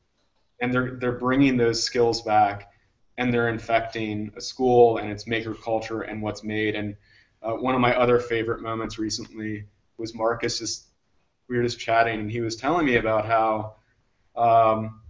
[0.60, 2.72] And they're, they're bringing those skills back
[3.16, 6.74] and they're infecting a school and its maker culture and what's made.
[6.74, 6.96] And
[7.42, 10.86] uh, one of my other favorite moments recently was Marcus just
[11.48, 13.76] we were just chatting and he was telling me about how
[14.36, 15.00] um,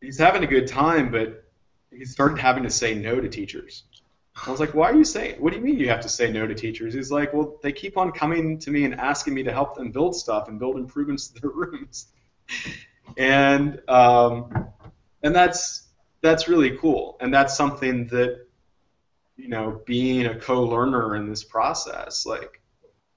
[0.00, 1.44] he's having a good time, but
[1.90, 3.84] he started having to say no to teachers.
[4.46, 5.40] I was like, why are you saying?
[5.40, 6.94] What do you mean you have to say no to teachers?
[6.94, 9.92] He's like, well, they keep on coming to me and asking me to help them
[9.92, 12.08] build stuff and build improvements to their rooms,
[13.16, 14.68] and um,
[15.22, 15.88] and that's
[16.20, 18.44] that's really cool, and that's something that
[19.36, 22.24] you know, being a co-learner in this process.
[22.24, 22.60] Like,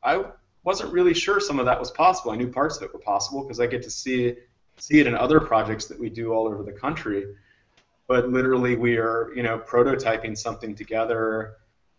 [0.04, 0.26] I
[0.64, 2.32] wasn't really sure some of that was possible.
[2.32, 4.36] I knew parts of it were possible because I get to see
[4.80, 7.26] see it in other projects that we do all over the country.
[8.08, 11.58] But literally, we are, you know, prototyping something together,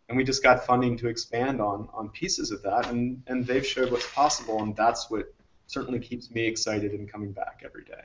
[0.08, 3.66] and we just got funding to expand on on pieces of that, and and they've
[3.66, 5.32] showed what's possible, and that's what
[5.66, 8.02] certainly keeps me excited and coming back every day.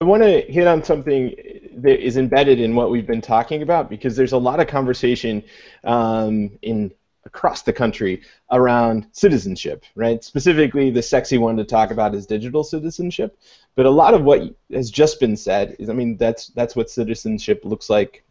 [0.00, 1.32] I want to hit on something
[1.76, 5.44] that is embedded in what we've been talking about because there's a lot of conversation
[5.84, 6.92] um, in
[7.24, 10.22] across the country around citizenship, right?
[10.24, 13.38] Specifically, the sexy one to talk about is digital citizenship.
[13.74, 16.90] But a lot of what has just been said is, I mean, that's that's what
[16.90, 18.24] citizenship looks like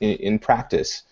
[0.00, 1.02] in, in practice.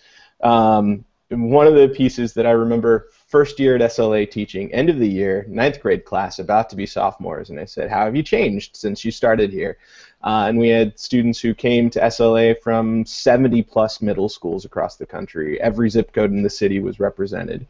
[0.42, 4.98] Um, one of the pieces that I remember first year at SLA teaching, end of
[4.98, 8.22] the year, ninth grade class, about to be sophomores, and I said, "How have you
[8.22, 9.78] changed since you started here?"
[10.24, 14.96] Uh, and we had students who came to SLA from 70 plus middle schools across
[14.96, 15.60] the country.
[15.60, 17.68] Every zip code in the city was represented.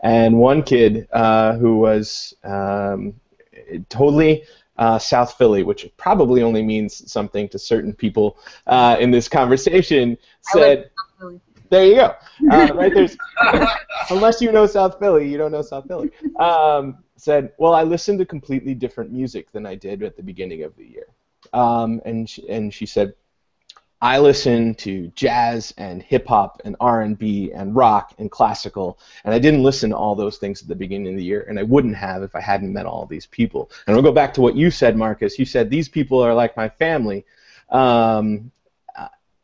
[0.00, 3.14] And one kid uh, who was um,
[3.88, 4.44] totally
[4.76, 10.18] uh, South Philly, which probably only means something to certain people uh, in this conversation,
[10.42, 10.90] said,
[11.70, 12.14] there you go.
[12.52, 13.16] Uh, right there's,
[14.10, 16.10] unless you know South Philly, you don't know South Philly.
[16.38, 20.62] Um, said, well, I listened to completely different music than I did at the beginning
[20.62, 21.06] of the year.
[21.56, 23.14] Um, and she, and she said,
[24.02, 29.38] I listen to jazz and hip hop and R&B and rock and classical, and I
[29.38, 31.96] didn't listen to all those things at the beginning of the year, and I wouldn't
[31.96, 33.70] have if I hadn't met all these people.
[33.86, 35.38] And I'll go back to what you said, Marcus.
[35.38, 37.24] You said these people are like my family,
[37.70, 38.52] um,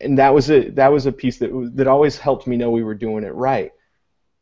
[0.01, 2.83] and that was a that was a piece that that always helped me know we
[2.83, 3.72] were doing it right.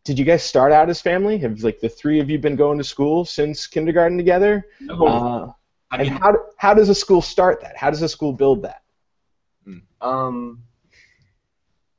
[0.02, 1.38] Did you guys start out as family?
[1.38, 4.66] Have like the three of you been going to school since kindergarten together?
[4.80, 5.06] No.
[5.06, 5.52] Uh,
[5.90, 7.76] I and mean, how how does a school start that?
[7.76, 8.82] How does a school build that?
[10.00, 10.62] Um,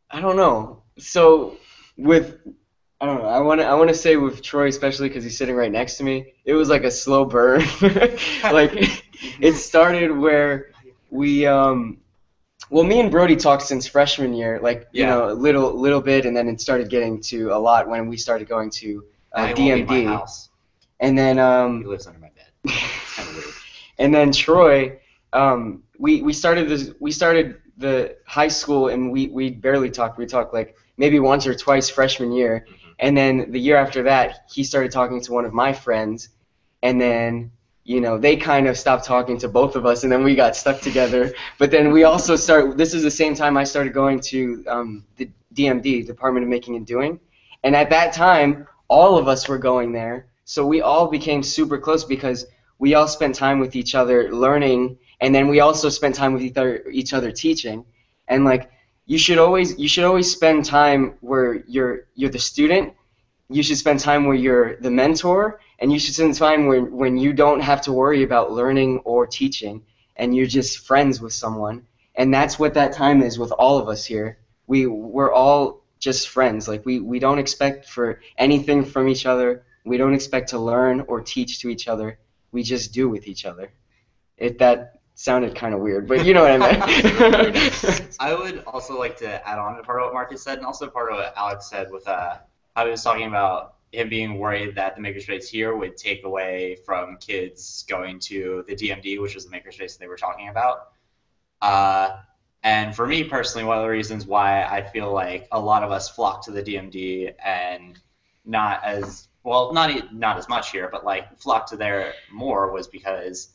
[0.10, 0.84] I don't know.
[0.97, 1.58] So
[1.97, 2.38] with
[2.99, 3.27] I don't know.
[3.27, 5.97] I want to I want to say with Troy especially because he's sitting right next
[5.97, 6.34] to me.
[6.45, 7.62] It was like a slow burn.
[8.43, 8.73] like
[9.39, 10.71] it started where
[11.10, 11.97] we um
[12.69, 16.25] well me and Brody talked since freshman year like you know a little little bit
[16.25, 19.04] and then it started getting to a lot when we started going to
[19.36, 20.49] uh, I won't my DMD house.
[20.99, 22.51] and then um He lives under my bed.
[22.73, 23.54] It's kind of weird.
[24.01, 24.99] And then Troy,
[25.31, 26.91] um, we we started this.
[26.99, 30.17] We started the high school, and we we barely talked.
[30.17, 32.65] We talked like maybe once or twice freshman year,
[32.99, 36.29] and then the year after that, he started talking to one of my friends,
[36.81, 37.51] and then
[37.83, 40.55] you know they kind of stopped talking to both of us, and then we got
[40.55, 41.33] stuck together.
[41.59, 42.77] But then we also start.
[42.77, 46.75] This is the same time I started going to um, the DMD, Department of Making
[46.75, 47.19] and Doing,
[47.63, 50.25] and at that time, all of us were going there.
[50.43, 52.47] So we all became super close because
[52.81, 56.41] we all spent time with each other learning and then we also spent time with
[56.41, 57.85] each other, each other teaching.
[58.27, 58.71] And like
[59.05, 62.95] you should always you should always spend time where you're you're the student.
[63.49, 67.17] You should spend time where you're the mentor and you should spend time when when
[67.17, 69.83] you don't have to worry about learning or teaching
[70.15, 71.85] and you're just friends with someone.
[72.15, 74.39] And that's what that time is with all of us here.
[74.65, 76.67] We we're all just friends.
[76.67, 79.65] Like we we don't expect for anything from each other.
[79.85, 82.17] We don't expect to learn or teach to each other
[82.51, 83.71] we just do with each other.
[84.37, 88.15] It that sounded kind of weird, but you know what I meant.
[88.19, 90.87] I would also like to add on to part of what Marcus said, and also
[90.87, 92.37] part of what Alex said with uh,
[92.75, 96.77] how he was talking about him being worried that the makerspace here would take away
[96.85, 100.91] from kids going to the DMD, which was the makerspace they were talking about.
[101.61, 102.17] Uh,
[102.63, 105.91] and for me personally, one of the reasons why I feel like a lot of
[105.91, 107.99] us flock to the DMD and
[108.45, 112.88] not as well, not not as much here, but like flock to there more was
[112.88, 113.49] because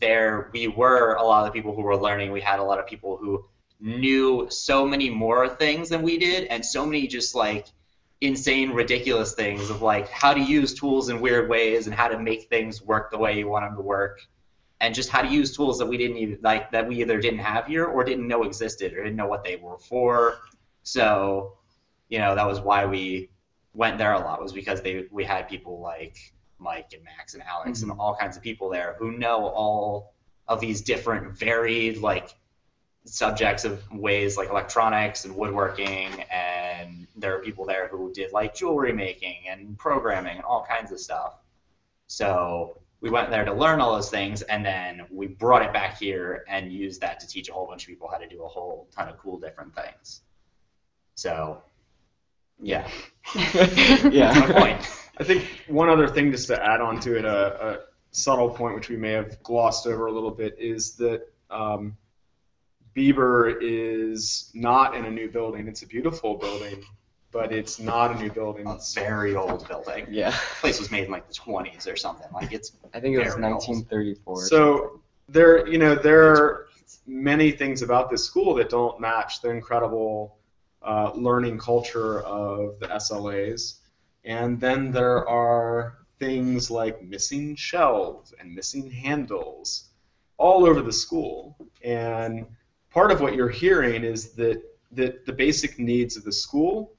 [0.00, 2.32] there we were a lot of the people who were learning.
[2.32, 3.44] We had a lot of people who
[3.80, 7.66] knew so many more things than we did, and so many just like
[8.20, 12.18] insane, ridiculous things of like how to use tools in weird ways and how to
[12.18, 14.20] make things work the way you want them to work,
[14.80, 17.40] and just how to use tools that we didn't even like that we either didn't
[17.40, 20.38] have here or didn't know existed or didn't know what they were for.
[20.82, 21.54] So,
[22.08, 23.30] you know, that was why we
[23.76, 27.42] went there a lot was because they we had people like Mike and Max and
[27.42, 28.00] Alex and mm-hmm.
[28.00, 30.14] all kinds of people there who know all
[30.48, 32.30] of these different varied like
[33.04, 38.54] subjects of ways like electronics and woodworking and there are people there who did like
[38.54, 41.34] jewelry making and programming and all kinds of stuff.
[42.08, 45.98] So we went there to learn all those things and then we brought it back
[45.98, 48.48] here and used that to teach a whole bunch of people how to do a
[48.48, 50.22] whole ton of cool different things.
[51.14, 51.62] So
[52.60, 52.88] yeah.
[53.34, 54.52] That's my yeah.
[54.52, 54.88] point.
[55.18, 57.78] I think one other thing just to add on to it, a, a
[58.10, 61.96] subtle point which we may have glossed over a little bit, is that um,
[62.94, 65.68] Beeber is not in a new building.
[65.68, 66.82] It's a beautiful building,
[67.30, 68.66] but it's not a new building.
[68.66, 70.06] A It's very old building.
[70.10, 70.30] Yeah.
[70.30, 72.28] The place was made in like the 20s or something.
[72.32, 73.68] Like it's I think it was Very old.
[73.68, 74.44] 1934.
[74.46, 76.68] So there, you know, there are
[77.06, 80.35] many things about this school that don't match the incredible
[80.86, 83.78] uh, learning culture of the SLAs.
[84.24, 89.90] And then there are things like missing shelves and missing handles
[90.38, 91.56] all over the school.
[91.82, 92.46] And
[92.90, 94.62] part of what you're hearing is that,
[94.92, 96.92] that the basic needs of the school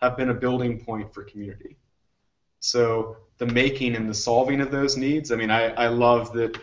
[0.00, 1.76] have been a building point for community.
[2.60, 6.58] So the making and the solving of those needs, I mean, I, I love that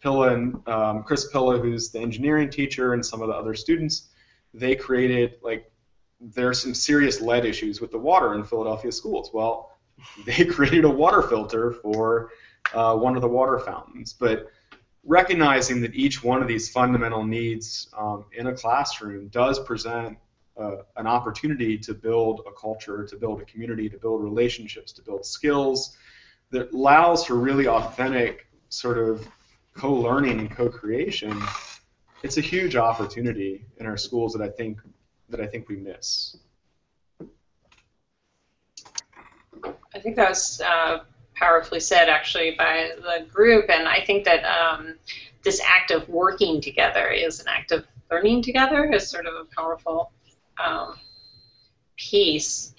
[0.00, 4.08] Pilla and um, Chris Pilla, who's the engineering teacher, and some of the other students,
[4.52, 5.70] they created like
[6.20, 9.30] there are some serious lead issues with the water in Philadelphia schools.
[9.32, 9.72] Well,
[10.26, 12.30] they created a water filter for
[12.72, 14.50] uh, one of the water fountains, but
[15.04, 20.16] recognizing that each one of these fundamental needs um, in a classroom does present
[20.56, 25.02] uh, an opportunity to build a culture, to build a community, to build relationships, to
[25.02, 25.96] build skills
[26.50, 29.26] that allows for really authentic sort of
[29.74, 31.42] co-learning and co-creation.
[32.22, 34.78] It's a huge opportunity in our schools that I think
[35.28, 36.36] that I think we miss.
[39.94, 40.98] I think that was uh,
[41.34, 43.70] powerfully said, actually, by the group.
[43.70, 44.94] And I think that um,
[45.42, 49.44] this act of working together is an act of learning together, is sort of a
[49.56, 50.12] powerful
[50.62, 50.96] um,
[51.96, 52.74] piece.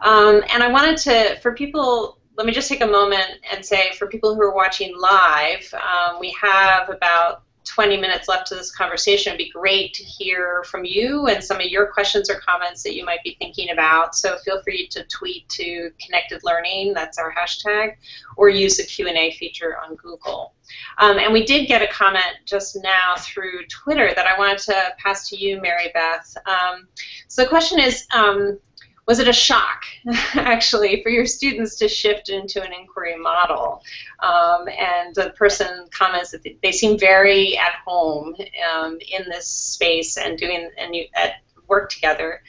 [0.00, 3.92] Um, and I wanted to, for people, let me just take a moment and say,
[3.92, 8.74] for people who are watching live, um, we have about 20 minutes left to this
[8.74, 9.30] conversation.
[9.30, 12.94] It'd be great to hear from you and some of your questions or comments that
[12.94, 14.14] you might be thinking about.
[14.14, 17.96] So feel free to tweet to Connected Learning, that's our hashtag,
[18.36, 20.54] or use the Q&A feature on Google.
[20.98, 24.94] Um, and we did get a comment just now through Twitter that I wanted to
[24.98, 26.36] pass to you, Mary Beth.
[26.46, 26.88] Um,
[27.28, 28.58] so the question is, um,
[29.06, 29.84] was it a shock,
[30.34, 33.82] actually, for your students to shift into an inquiry model?
[34.20, 38.34] Um, and the person comments that they seem very at home
[38.72, 41.34] um, in this space and doing and you, at
[41.68, 42.42] work together.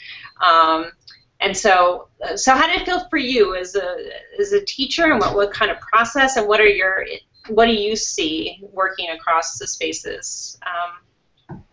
[0.43, 0.91] Um,
[1.39, 5.19] and so, so how did it feel for you as a as a teacher, and
[5.19, 7.05] what what kind of process, and what are your
[7.49, 10.59] what do you see working across the spaces?
[10.65, 11.63] Um,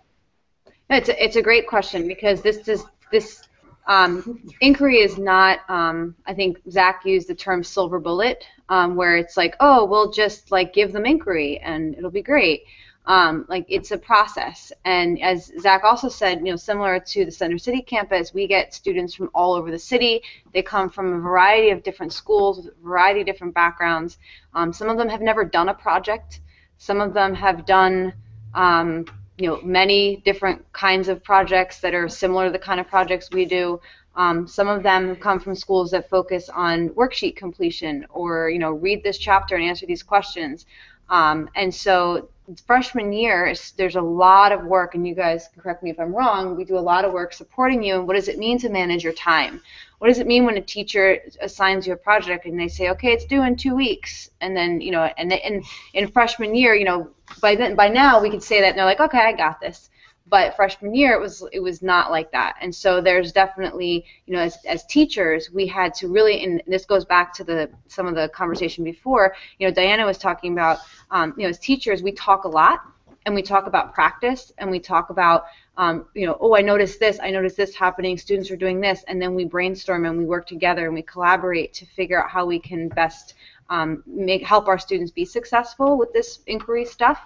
[0.90, 3.42] It's a, it's a great question because this is this
[3.86, 5.60] um, inquiry is not.
[5.68, 10.10] Um, I think Zach used the term silver bullet, um, where it's like, oh, we'll
[10.10, 12.64] just like give them inquiry and it'll be great.
[13.06, 17.30] Um, like it's a process, and as Zach also said, you know, similar to the
[17.30, 20.22] Center City campus, we get students from all over the city.
[20.54, 24.16] They come from a variety of different schools, with a variety of different backgrounds.
[24.54, 26.40] Um, some of them have never done a project.
[26.78, 28.14] Some of them have done
[28.54, 29.04] um,
[29.38, 33.30] you know many different kinds of projects that are similar to the kind of projects
[33.30, 33.80] we do.
[34.16, 38.72] Um, some of them come from schools that focus on worksheet completion or you know
[38.72, 40.66] read this chapter and answer these questions.
[41.08, 42.28] Um, and so
[42.66, 46.14] freshman year, there's a lot of work, and you guys can correct me if I'm
[46.14, 46.56] wrong.
[46.56, 47.94] We do a lot of work supporting you.
[47.94, 49.62] And what does it mean to manage your time?
[49.98, 53.12] What does it mean when a teacher assigns you a project and they say, okay,
[53.12, 55.62] it's due in two weeks, and then you know, and in
[55.94, 58.84] in freshman year, you know, by then by now we could say that and they're
[58.84, 59.88] like, okay, I got this.
[60.26, 64.34] But freshman year, it was it was not like that, and so there's definitely you
[64.34, 68.06] know as, as teachers we had to really and this goes back to the some
[68.06, 69.34] of the conversation before.
[69.58, 70.78] You know, Diana was talking about
[71.10, 72.80] um, you know as teachers we talk a lot
[73.26, 75.44] and we talk about practice and we talk about
[75.76, 79.04] um, you know oh I noticed this I noticed this happening students are doing this
[79.08, 82.46] and then we brainstorm and we work together and we collaborate to figure out how
[82.46, 83.34] we can best
[83.70, 87.20] um, make help our students be successful with this inquiry stuff.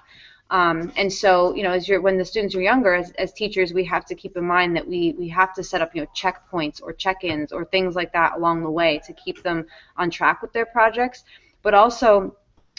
[0.50, 3.74] Um, and so, you know, as you're when the students are younger, as, as teachers,
[3.74, 6.08] we have to keep in mind that we we have to set up, you know,
[6.16, 10.40] checkpoints or check-ins or things like that along the way to keep them on track
[10.40, 11.24] with their projects.
[11.62, 12.34] But also,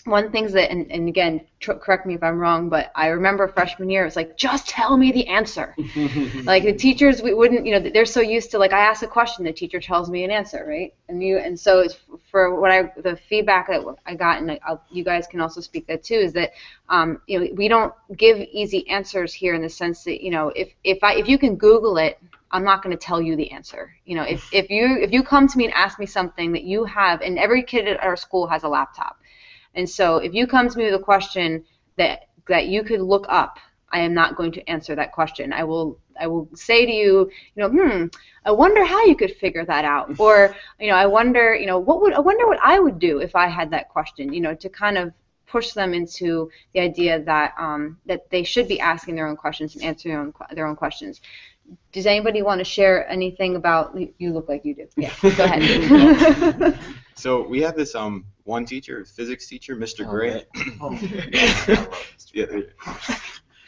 [0.10, 3.48] one things that, and, and again, tr- correct me if I'm wrong, but I remember
[3.48, 5.76] freshman year, it was like, just tell me the answer.
[6.44, 9.08] like the teachers, we wouldn't, you know, they're so used to like I ask a
[9.08, 10.94] question, the teacher tells me an answer, right?
[11.08, 11.98] And you, and so it's
[12.32, 15.88] for what I, the feedback that I got, and I'll, you guys can also speak
[15.88, 16.52] that too, is that,
[16.90, 20.50] um, you know, we don't give easy answers here in the sense that, you know,
[20.50, 22.20] if if I if you can Google it,
[22.52, 23.94] I'm not going to tell you the answer.
[24.06, 26.64] You know, if if you if you come to me and ask me something that
[26.64, 29.18] you have, and every kid at our school has a laptop.
[29.76, 31.64] And so if you come to me with a question
[31.98, 33.60] that that you could look up,
[33.92, 35.54] I am not going to answer that question.
[35.54, 38.06] I will I will say to you, you know, hmm,
[38.46, 40.20] I wonder how you could figure that out.
[40.20, 43.20] Or, you know, I wonder, you know, what would I wonder what I would do
[43.20, 45.14] if I had that question, you know, to kind of
[45.48, 49.76] push them into the idea that um, that they should be asking their own questions
[49.76, 51.22] and answering their own, their own questions.
[51.92, 53.96] Does anybody want to share anything about?
[54.18, 54.88] You look like you do.
[54.96, 56.80] Yeah, go ahead.
[57.20, 60.06] So we have this um one teacher, physics teacher, Mr.
[60.08, 60.46] Oh, Gray.
[61.68, 61.86] yeah.
[62.34, 62.46] Yeah.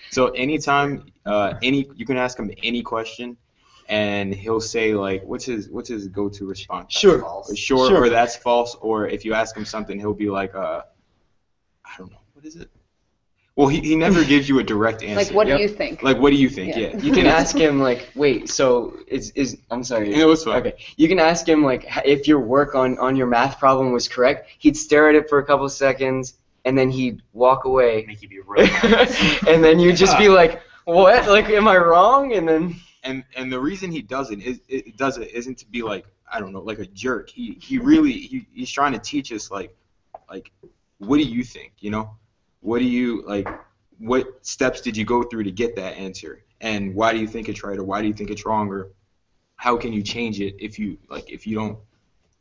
[0.09, 3.35] So anytime, uh, any you can ask him any question,
[3.89, 6.93] and he'll say like, what's his what's his go-to response?
[6.93, 7.21] Sure.
[7.23, 8.03] Or Sure, Sure.
[8.05, 10.83] or that's false, or if you ask him something, he'll be like, uh,
[11.85, 12.69] I don't know, what is it?
[13.57, 15.15] Well, he, he never gives you a direct answer.
[15.25, 15.57] like, what Yep.
[15.57, 16.01] do you think?
[16.01, 16.75] Like, what do you think?
[16.75, 16.91] Yeah.
[16.93, 16.97] Yeah.
[16.99, 20.09] You can ask him like, wait, so is is I'm sorry.
[20.09, 20.55] No, it's fine.
[20.65, 23.91] Okay, you can ask him like h- if your work on on your math problem
[23.91, 24.49] was correct.
[24.59, 26.35] He'd stare at it for a couple seconds,
[26.65, 28.67] and then he'd walk away, Make you be real.
[29.47, 31.27] and then you'd just be like, what?
[31.27, 32.33] Like, am I wrong?
[32.33, 35.65] And then and and the reason he does it is it does it isn't to
[35.65, 37.29] be like I don't know like a jerk.
[37.29, 39.75] He he really he, he's trying to teach us like
[40.29, 40.51] like
[40.99, 41.73] what do you think?
[41.79, 42.15] You know,
[42.61, 43.47] what do you like?
[43.99, 46.43] What steps did you go through to get that answer?
[46.61, 48.89] And why do you think it's right or why do you think it's wrong or
[49.55, 51.77] how can you change it if you like if you don't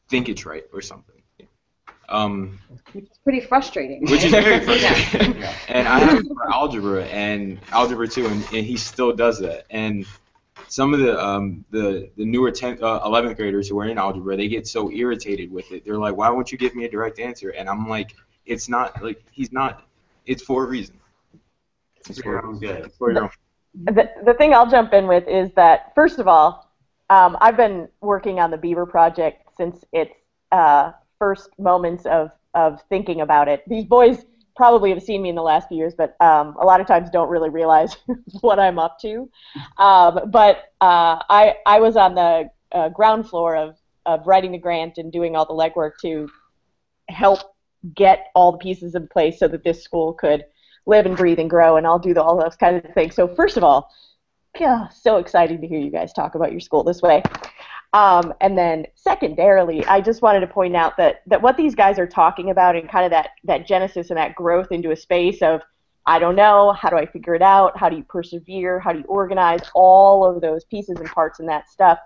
[0.09, 1.16] think it's right or something?
[2.09, 2.59] Um,
[2.95, 4.03] It's pretty frustrating.
[4.03, 5.41] which is very frustrating.
[5.41, 5.55] Yeah.
[5.68, 9.64] and I have for algebra and algebra two, and, and he still does that.
[9.71, 10.05] And
[10.66, 14.37] some of the um, the the newer 10th, uh, 11th graders who are in algebra,
[14.37, 15.85] they get so irritated with it.
[15.85, 19.03] They're like, "Why won't you give me a direct answer?" And I'm like, "It's not
[19.03, 19.85] like he's not.
[20.27, 20.99] It's for a reason.
[22.09, 22.87] It's for, your own good.
[22.87, 23.31] it's for your own."
[23.75, 26.71] the, the thing I'll jump in with is that first of all,
[27.09, 30.12] um, I've been working on the Beeber project since its
[30.53, 33.62] uh, first moments of of thinking about it.
[33.68, 34.25] These boys
[34.57, 37.09] probably have seen me in the last few years, but um, a lot of times
[37.11, 37.97] don't really realize
[38.41, 39.31] what I'm up to.
[39.79, 44.59] Um, but uh, I I was on the uh, ground floor of of writing the
[44.59, 46.29] grant and doing all the legwork to
[47.09, 47.41] help
[47.95, 50.45] get all the pieces in place so that this school could
[50.87, 53.14] live and breathe and grow, and I'll do the, all those kinds of things.
[53.14, 53.91] So first of all,
[54.59, 57.22] yeah, so exciting to hear you guys talk about your school this way.
[57.93, 61.99] Um, and then secondarily, I just wanted to point out that that what these guys
[61.99, 65.43] are talking about and kind of that that genesis and that growth into a space
[65.43, 65.61] of
[66.07, 67.76] I don't know, how do I figure it out?
[67.76, 68.81] How do you persevere?
[68.81, 69.61] How do you organize?
[69.74, 71.99] All of those pieces and parts and that stuff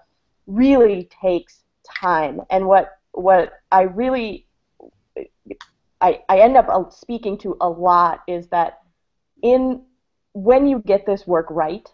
[0.47, 1.61] really takes
[1.95, 2.41] time.
[2.51, 4.47] And what what I really
[6.05, 8.83] I, I end up uh, speaking to a lot is that
[9.43, 9.83] in
[10.35, 11.89] when you get this work right,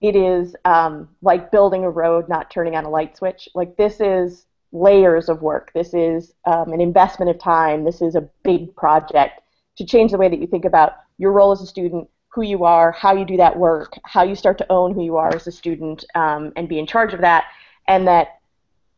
[0.00, 3.48] it is um, like building a road, not turning on a light switch.
[3.54, 5.70] Like this is layers of work.
[5.74, 7.84] This is um, an investment of time.
[7.84, 9.42] This is a big project
[9.76, 12.64] to change the way that you think about your role as a student, who you
[12.64, 15.46] are, how you do that work, how you start to own who you are as
[15.46, 17.44] a student, um, and be in charge of that,
[17.86, 18.40] and that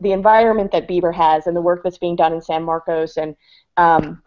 [0.01, 3.37] the environment that Beeber has and the work that's being done in San Marcos and
[3.77, 4.23] um,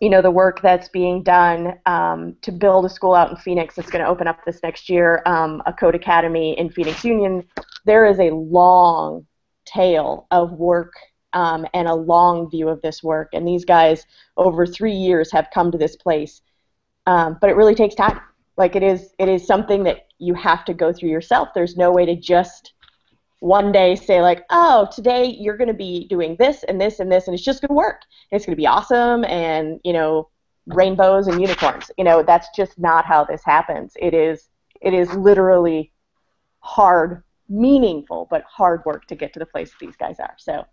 [0.00, 3.74] you know the work that's being done um, to build a school out in Phoenix
[3.74, 7.44] that's going to open up this next year, um, a code academy in Phoenix Union.
[7.84, 9.26] There is a long
[9.66, 10.94] tail of work
[11.34, 14.06] um, and a long view of this work, and these guys
[14.38, 16.40] over three years have come to this place.
[17.06, 18.20] Um, but it really takes time.
[18.56, 21.50] Like it is, it is something that you have to go through yourself.
[21.54, 22.72] There's no way to just
[23.40, 27.10] one day say like, oh, today you're going to be doing this and this and
[27.10, 28.02] this, and it's just going to work.
[28.30, 30.28] It's going to be awesome, and you know,
[30.66, 31.90] rainbows and unicorns.
[31.98, 33.94] You know, that's just not how this happens.
[34.00, 34.48] It is,
[34.80, 35.92] it is literally
[36.60, 40.34] hard, meaningful, but hard work to get to the place these guys are.
[40.38, 40.64] So,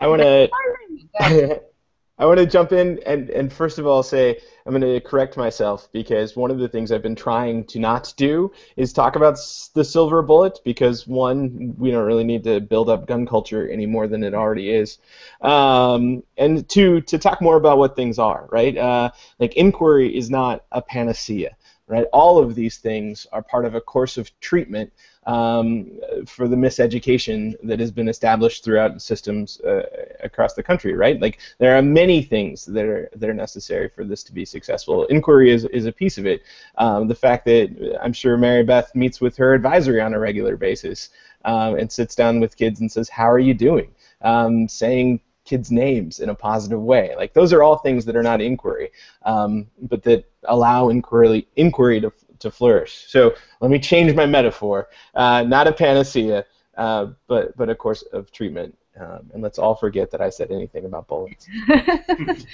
[0.00, 1.60] I want to.
[2.18, 5.36] I want to jump in and, and first of all say I'm going to correct
[5.36, 9.38] myself because one of the things I've been trying to not do is talk about
[9.74, 13.84] the silver bullet because one, we don't really need to build up gun culture any
[13.84, 14.98] more than it already is,
[15.42, 18.48] um, and two, to talk more about what things are.
[18.50, 21.54] Right, uh, like inquiry is not a panacea.
[21.88, 24.92] Right, all of these things are part of a course of treatment
[25.24, 29.82] um, for the miseducation that has been established throughout systems uh,
[30.20, 31.20] across the country, right?
[31.20, 35.04] Like there are many things that are that are necessary for this to be successful.
[35.06, 36.42] Inquiry is, is a piece of it.
[36.76, 40.56] Um, the fact that I'm sure Mary Beth meets with her advisory on a regular
[40.56, 41.10] basis
[41.44, 45.70] um, and sits down with kids and says, "How are you doing?" Um, saying kids'
[45.70, 47.14] names in a positive way.
[47.16, 48.90] Like those are all things that are not inquiry,
[49.22, 53.04] um, but that allow inquiry inquiry to to flourish.
[53.08, 54.88] So let me change my metaphor.
[55.14, 56.44] Uh, not a panacea,
[56.76, 58.76] uh, but but a course of treatment.
[58.98, 61.46] Um, and let's all forget that I said anything about bullets.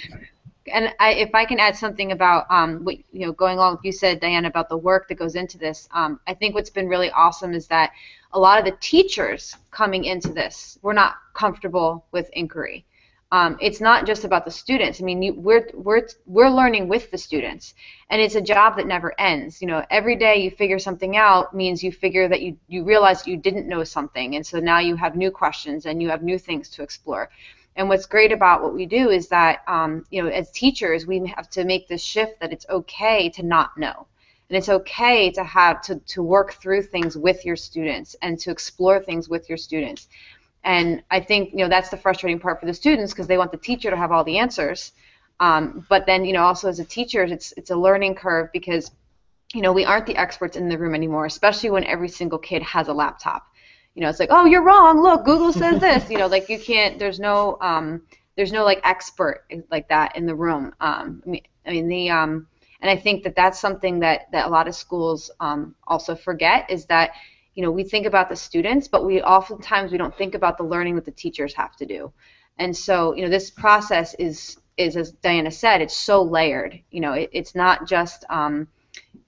[0.71, 3.85] and I, if I can add something about um, what you know, going along with
[3.85, 6.87] you said, Diana, about the work that goes into this, um, I think what's been
[6.87, 7.91] really awesome is that
[8.33, 12.85] a lot of the teachers coming into this were not comfortable with inquiry.
[13.31, 15.01] Um, it's not just about the students.
[15.01, 17.73] I mean, you, we're we're we're learning with the students,
[18.11, 19.59] and it's a job that never ends.
[19.59, 23.25] You know, every day you figure something out means you figure that you you realize
[23.25, 26.37] you didn't know something, and so now you have new questions and you have new
[26.37, 27.31] things to explore.
[27.75, 31.25] And what's great about what we do is that, um, you know, as teachers, we
[31.35, 34.07] have to make this shift that it's okay to not know.
[34.49, 38.51] And it's okay to have to, to work through things with your students and to
[38.51, 40.07] explore things with your students.
[40.63, 43.51] And I think, you know, that's the frustrating part for the students because they want
[43.51, 44.91] the teacher to have all the answers.
[45.39, 48.91] Um, but then, you know, also as a teacher, it's, it's a learning curve because,
[49.53, 52.61] you know, we aren't the experts in the room anymore, especially when every single kid
[52.61, 53.47] has a laptop
[53.95, 55.01] you know, it's like, oh, you're wrong.
[55.01, 56.09] Look, Google says this.
[56.09, 56.97] You know, like you can't.
[56.97, 58.01] There's no, um,
[58.35, 60.73] there's no like expert like that in the room.
[60.79, 62.47] Um, I mean, I mean the, um,
[62.81, 66.69] and I think that that's something that that a lot of schools um, also forget
[66.69, 67.11] is that,
[67.55, 70.63] you know, we think about the students, but we oftentimes we don't think about the
[70.63, 72.11] learning that the teachers have to do.
[72.57, 76.79] And so, you know, this process is is as Diana said, it's so layered.
[76.89, 78.67] You know, it, it's not just um,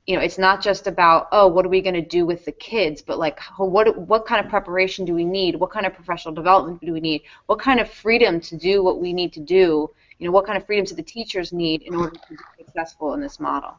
[0.06, 2.52] you know, it's not just about oh, what are we going to do with the
[2.52, 5.56] kids, but like what what kind of preparation do we need?
[5.56, 7.24] What kind of professional development do we need?
[7.48, 9.90] What kind of freedom to do what we need to do?
[10.20, 13.14] You know, what kind of freedoms do the teachers need in order to be successful
[13.14, 13.78] in this model?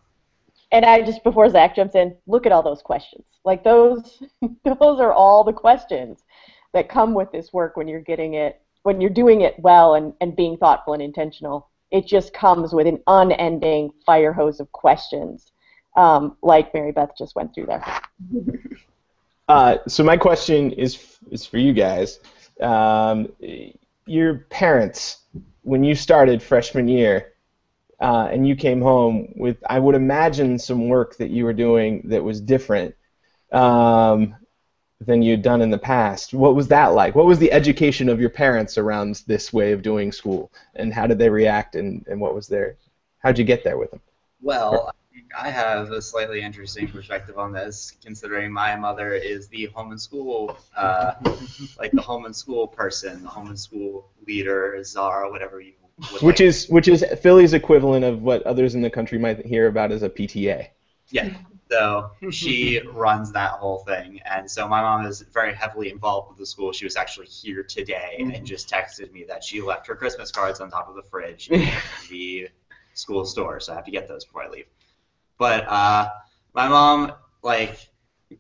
[0.73, 3.25] And I just before Zach jumps in, look at all those questions.
[3.45, 4.23] Like those
[4.65, 6.25] those are all the questions
[6.73, 10.13] that come with this work when you're getting it when you're doing it well and,
[10.21, 11.69] and being thoughtful and intentional.
[11.93, 15.53] It just comes with an unending fire hose of questions
[15.97, 17.85] um, like Mary Beth just went through there.
[19.49, 22.21] uh, so my question is is for you guys.
[22.61, 23.33] Um,
[24.07, 25.19] your parents,
[25.63, 27.33] when you started freshman year,
[28.01, 32.03] uh, and you came home with, I would imagine, some work that you were doing
[32.05, 32.95] that was different
[33.53, 34.37] um,
[35.01, 36.35] than you'd done in the past.
[36.35, 37.15] What was that like?
[37.15, 41.07] What was the education of your parents around this way of doing school, and how
[41.07, 42.77] did they react, and, and what was their,
[43.19, 44.01] how'd you get there with them?
[44.43, 44.95] Well,
[45.37, 50.01] I have a slightly interesting perspective on this, considering my mother is the home and
[50.01, 51.15] school, uh,
[51.79, 55.73] like the home and school person, the home and school leader, czar, whatever you.
[56.13, 56.41] Which like.
[56.41, 60.03] is which is Philly's equivalent of what others in the country might hear about as
[60.03, 60.69] a PTA.
[61.09, 61.35] Yeah.
[61.71, 66.39] So she runs that whole thing, and so my mom is very heavily involved with
[66.39, 66.73] the school.
[66.73, 70.61] She was actually here today and just texted me that she left her Christmas cards
[70.61, 71.69] on top of the fridge in
[72.09, 72.49] the
[72.95, 74.67] school store, so I have to get those before I leave.
[75.39, 76.11] But uh,
[76.55, 77.13] my mom,
[77.43, 77.89] like,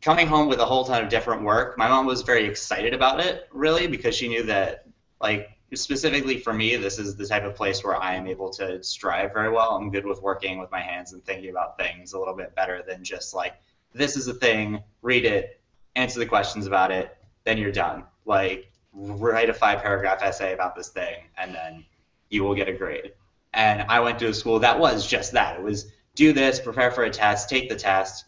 [0.01, 3.21] coming home with a whole ton of different work, my mom was very excited about
[3.21, 4.87] it, really, because she knew that,
[5.21, 8.83] like, specifically for me, this is the type of place where I am able to
[8.83, 9.73] strive very well.
[9.73, 12.83] I'm good with working with my hands and thinking about things a little bit better
[12.87, 13.55] than just like,
[13.93, 15.61] this is a thing, read it,
[15.97, 18.05] answer the questions about it, then you're done.
[18.25, 21.85] Like, write a five paragraph essay about this thing, and then
[22.31, 23.13] you will get a grade.
[23.55, 25.59] And I went to a school that was just that.
[25.59, 28.25] It was do this, prepare for a test, take the test,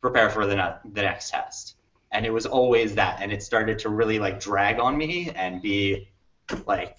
[0.00, 1.76] prepare for the, ne- the next test.
[2.12, 3.20] And it was always that.
[3.20, 6.08] And it started to really like drag on me and be
[6.66, 6.96] like,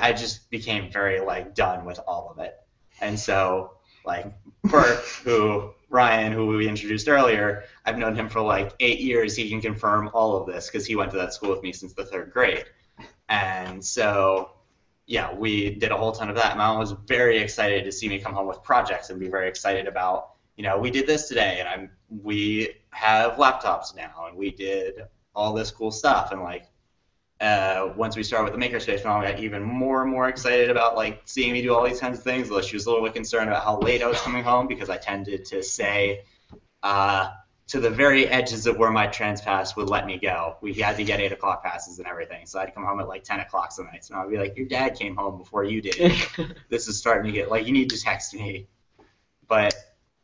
[0.00, 2.56] I just became very like done with all of it.
[3.00, 3.72] And so
[4.04, 4.26] like
[4.64, 9.36] Bert, who Ryan, who we introduced earlier, I've known him for like eight years.
[9.36, 11.92] He can confirm all of this because he went to that school with me since
[11.92, 12.64] the third grade.
[13.28, 14.50] And so
[15.06, 16.56] yeah, we did a whole ton of that.
[16.56, 19.86] Mom was very excited to see me come home with projects and be very excited
[19.86, 21.90] about, you know, we did this today and I'm
[22.22, 25.02] we have laptops now and we did
[25.34, 26.66] all this cool stuff and like
[27.40, 30.96] uh, once we started with the makerspace, mom got even more and more excited about
[30.96, 32.50] like seeing me do all these kinds of things.
[32.50, 34.88] Although she was a little bit concerned about how late I was coming home because
[34.88, 36.22] I tended to say,
[36.82, 37.30] uh,
[37.68, 40.56] to the very edges of where my trans pass would let me go.
[40.60, 43.24] We had to get eight o'clock passes and everything, so I'd come home at like
[43.24, 46.12] ten o'clock some nights, and I'd be like, "Your dad came home before you did.
[46.68, 48.68] this is starting to get like you need to text me."
[49.48, 49.74] But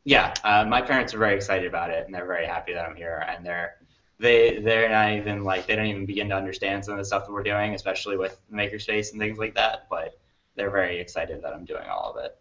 [0.05, 2.97] yeah, uh, my parents are very excited about it, and they're very happy that I'm
[2.97, 3.75] here, and they're
[4.21, 7.27] they they're not even like they don't even begin to understand some of the stuff
[7.27, 9.87] that we're doing, especially with makerspace and things like that.
[9.91, 10.17] But
[10.55, 12.39] they're very excited that I'm doing all of it.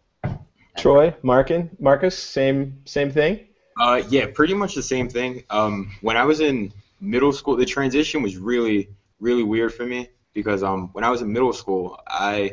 [0.76, 3.48] Troy, Markin, Marcus, same same thing.
[3.78, 5.44] Uh, yeah, pretty much the same thing.
[5.50, 10.08] Um, when I was in middle school, the transition was really, really weird for me
[10.34, 12.52] because um, when I was in middle school, I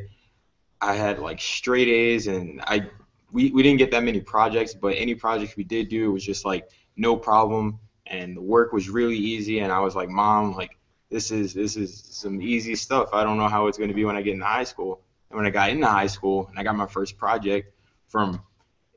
[0.81, 2.87] I had like straight A's and I
[3.31, 6.45] we, we didn't get that many projects, but any project we did do was just
[6.45, 9.59] like no problem, and the work was really easy.
[9.59, 10.77] And I was like, Mom, like
[11.09, 13.09] this is this is some easy stuff.
[13.13, 15.01] I don't know how it's going to be when I get into high school.
[15.29, 17.73] And when I got into high school and I got my first project
[18.07, 18.41] from,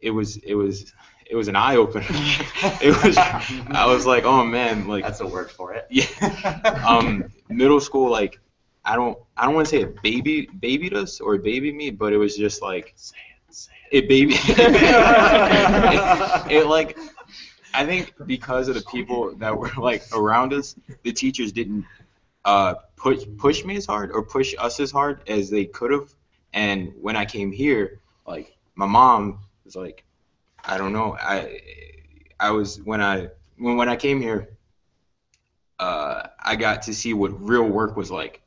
[0.01, 0.93] it was it was
[1.33, 2.05] it was an eye opener.
[2.11, 5.87] it was I was like, oh man, like that's a word for it.
[5.89, 6.05] Yeah.
[6.87, 8.39] um, middle school, like
[8.85, 12.13] I don't I don't want to say it baby babied us or babied me, but
[12.13, 13.17] it was just like Say
[13.49, 14.35] it, say it baby.
[14.35, 14.47] it,
[16.59, 16.99] it like
[17.73, 21.87] I think because of the people that were like around us, the teachers didn't
[22.45, 26.13] uh, push push me as hard or push us as hard as they could have.
[26.53, 30.05] And when I came here, like my mom was like,
[30.65, 31.61] I don't know, I
[32.39, 34.57] I was when I when when I came here,
[35.79, 38.41] uh, I got to see what real work was like,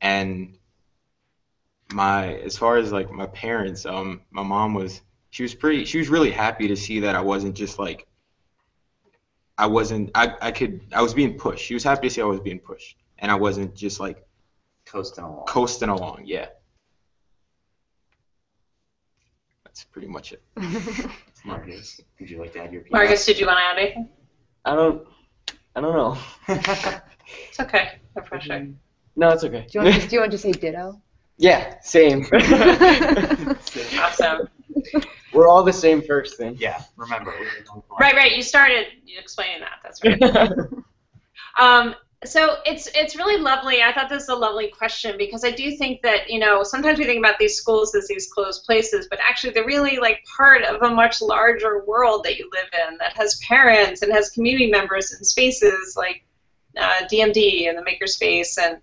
[0.00, 0.56] and
[1.92, 5.00] my as far as like my parents, um, my mom was
[5.30, 8.06] she was pretty she was really happy to see that I wasn't just like
[9.56, 11.64] I wasn't I, I could I was being pushed.
[11.64, 14.24] She was happy to see I was being pushed and I wasn't just like
[14.86, 15.46] Coasting along.
[15.46, 16.22] coasting along.
[16.24, 16.46] Yeah.
[19.64, 20.42] That's pretty much it.
[21.44, 22.92] Marcus, would you like to add your piece?
[22.92, 24.08] Marcus, did you want to add anything?
[24.64, 25.06] I don't.
[25.76, 26.18] I don't know.
[27.48, 27.98] It's okay.
[28.16, 28.68] No pressure.
[29.16, 29.64] No, it's okay.
[29.70, 31.00] Do you want to, do you want to say ditto?
[31.38, 32.26] yeah, same.
[33.96, 34.48] Awesome.
[35.32, 36.56] We're all the same person.
[36.58, 37.32] yeah, remember.
[37.38, 38.00] we were going for it.
[38.00, 38.32] Right, right.
[38.32, 39.78] You started explaining that.
[39.84, 40.20] That's right.
[41.60, 43.82] Um, so it's it's really lovely.
[43.82, 46.98] I thought this was a lovely question because I do think that you know sometimes
[46.98, 50.62] we think about these schools as these closed places, but actually they're really like part
[50.62, 54.70] of a much larger world that you live in that has parents and has community
[54.70, 56.24] members and spaces like
[56.76, 58.78] uh, DMD and the Makerspace and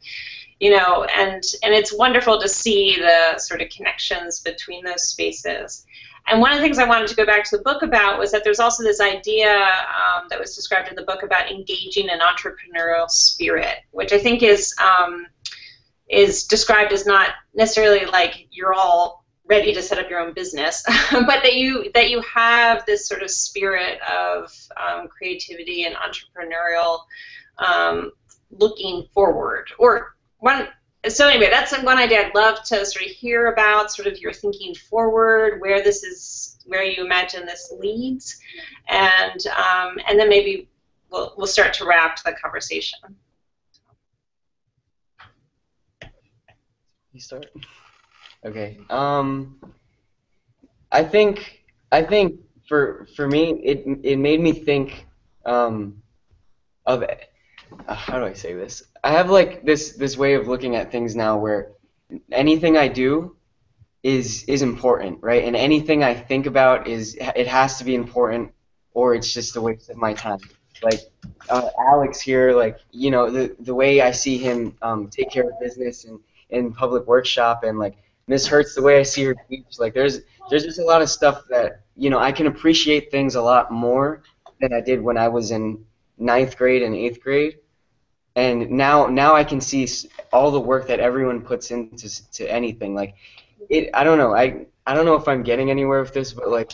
[0.59, 5.85] you know and and it's wonderful to see the sort of connections between those spaces.
[6.27, 8.31] And one of the things I wanted to go back to the book about was
[8.31, 12.19] that there's also this idea um, that was described in the book about engaging an
[12.19, 15.25] entrepreneurial spirit, which I think is um,
[16.09, 20.83] is described as not necessarily like you're all ready to set up your own business,
[21.11, 26.99] but that you that you have this sort of spirit of um, creativity and entrepreneurial
[27.57, 28.11] um,
[28.51, 29.69] looking forward.
[29.79, 30.67] Or one
[31.09, 34.33] so anyway, that's one idea I'd love to sort of hear about, sort of your
[34.33, 38.39] thinking forward, where this is, where you imagine this leads,
[38.87, 40.69] and um, and then maybe
[41.09, 42.99] we'll we'll start to wrap the conversation.
[47.13, 47.47] You start.
[48.45, 48.77] Okay.
[48.89, 49.59] Um,
[50.91, 55.07] I think I think for for me it it made me think
[55.45, 56.01] um,
[56.85, 57.01] of
[57.87, 58.83] uh, how do I say this?
[59.03, 61.71] I have like this this way of looking at things now where
[62.31, 63.35] anything I do
[64.03, 65.43] is is important, right?
[65.43, 68.51] And anything I think about is it has to be important,
[68.93, 70.39] or it's just a waste of my time.
[70.83, 71.01] Like
[71.49, 75.43] uh, Alex here, like you know the the way I see him um, take care
[75.43, 76.19] of business and
[76.49, 77.97] in public workshop, and like
[78.27, 81.09] Miss Hertz, the way I see her teach, like there's there's just a lot of
[81.09, 84.23] stuff that you know I can appreciate things a lot more
[84.59, 85.85] than I did when I was in
[86.17, 87.57] ninth grade and eighth grade
[88.35, 89.87] and now now I can see
[90.31, 92.95] all the work that everyone puts into to anything.
[92.95, 93.15] Like
[93.69, 94.35] it, I don't know.
[94.35, 96.71] I I don't know if I'm getting anywhere with this, but like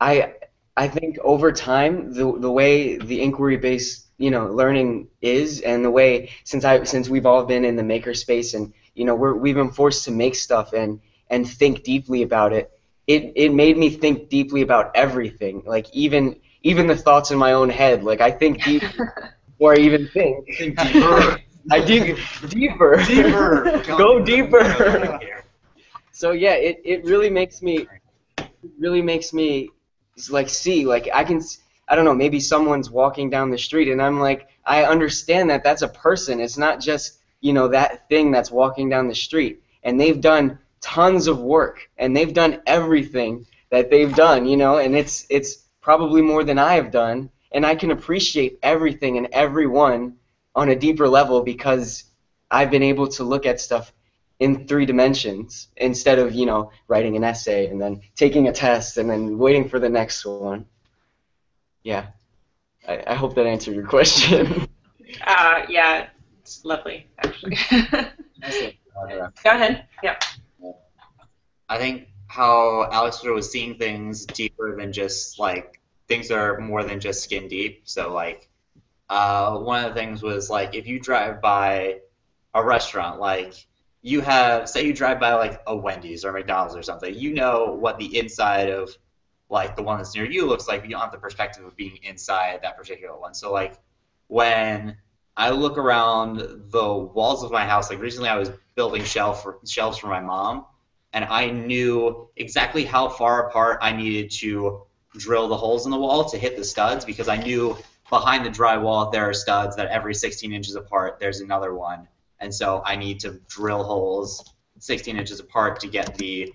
[0.00, 0.34] I
[0.76, 5.84] I think over time the the way the inquiry based you know learning is and
[5.84, 9.14] the way since I since we've all been in the maker space and you know
[9.14, 11.00] we're we've been forced to make stuff and
[11.30, 12.70] and think deeply about it.
[13.06, 15.62] It it made me think deeply about everything.
[15.64, 18.02] Like even even the thoughts in my own head.
[18.02, 18.82] Like I think deep
[19.62, 20.46] I even think.
[20.56, 21.38] Think deeper.
[21.70, 23.02] I dig deeper.
[23.06, 23.82] Deeper.
[23.86, 25.18] Go deeper.
[26.12, 27.88] So yeah, it, it really makes me
[28.78, 29.70] really makes me
[30.30, 31.42] like see like I can
[31.88, 35.64] I don't know maybe someone's walking down the street and I'm like I understand that
[35.64, 36.40] that's a person.
[36.40, 40.58] It's not just you know that thing that's walking down the street and they've done
[40.80, 45.66] tons of work and they've done everything that they've done you know and it's it's
[45.80, 50.18] probably more than I have done and I can appreciate everything and everyone
[50.54, 52.04] on a deeper level because
[52.50, 53.92] I've been able to look at stuff
[54.38, 58.98] in three dimensions instead of you know writing an essay and then taking a test
[58.98, 60.66] and then waiting for the next one.
[61.82, 62.08] Yeah,
[62.86, 64.68] I, I hope that answered your question.
[65.24, 66.08] Uh, yeah,
[66.40, 67.56] it's lovely actually.
[67.70, 68.10] Go
[69.44, 69.86] ahead.
[70.02, 70.18] Yeah.
[71.68, 75.75] I think how Alex was seeing things deeper than just like
[76.08, 77.82] things are more than just skin deep.
[77.84, 78.48] So like
[79.08, 82.00] uh, one of the things was like if you drive by
[82.54, 83.54] a restaurant, like
[84.02, 87.76] you have say you drive by like a Wendy's or McDonald's or something, you know
[87.78, 88.90] what the inside of
[89.48, 91.98] like the one that's near you looks like, you don't have the perspective of being
[92.02, 93.34] inside that particular one.
[93.34, 93.78] So like
[94.28, 94.96] when
[95.36, 96.38] I look around
[96.70, 100.20] the walls of my house, like recently I was building shelf for, shelves for my
[100.20, 100.66] mom,
[101.12, 104.82] and I knew exactly how far apart I needed to
[105.16, 107.76] drill the holes in the wall to hit the studs because I knew
[108.10, 112.06] behind the drywall there are studs that every 16 inches apart there's another one
[112.40, 116.52] and so I need to drill holes 16 inches apart to get the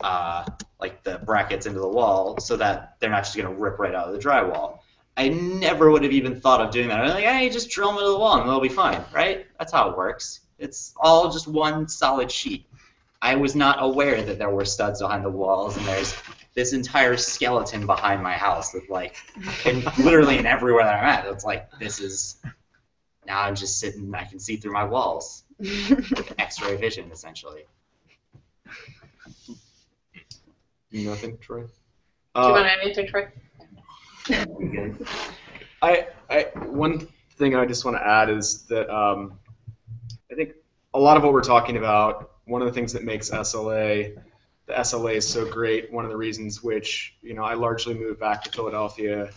[0.00, 0.44] uh,
[0.80, 3.94] like the brackets into the wall so that they're not just going to rip right
[3.94, 4.78] out of the drywall.
[5.16, 7.00] I never would have even thought of doing that.
[7.00, 9.46] I'm like, hey, just drill them into the wall and they'll be fine, right?
[9.58, 10.40] That's how it works.
[10.58, 12.66] It's all just one solid sheet.
[13.20, 16.14] I was not aware that there were studs behind the walls and there's
[16.54, 19.16] this entire skeleton behind my house with like,
[19.64, 22.36] and literally in everywhere that I'm at, it's like, this is,
[23.26, 25.44] now I'm just sitting, I can see through my walls.
[26.38, 27.62] X-ray vision, essentially.
[30.92, 31.60] Nothing, Troy.
[31.62, 31.66] Do
[32.34, 33.28] you Uh, want to add anything, Troy?
[35.82, 39.38] I, I, one thing I just want to add is that um,
[40.30, 40.52] I think
[40.94, 44.16] a lot of what we're talking about, one of the things that makes SLA,
[44.66, 48.20] the SLA is so great, one of the reasons which, you know, I largely moved
[48.20, 49.30] back to Philadelphia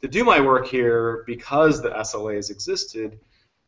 [0.00, 3.18] to do my work here because the SLAs existed,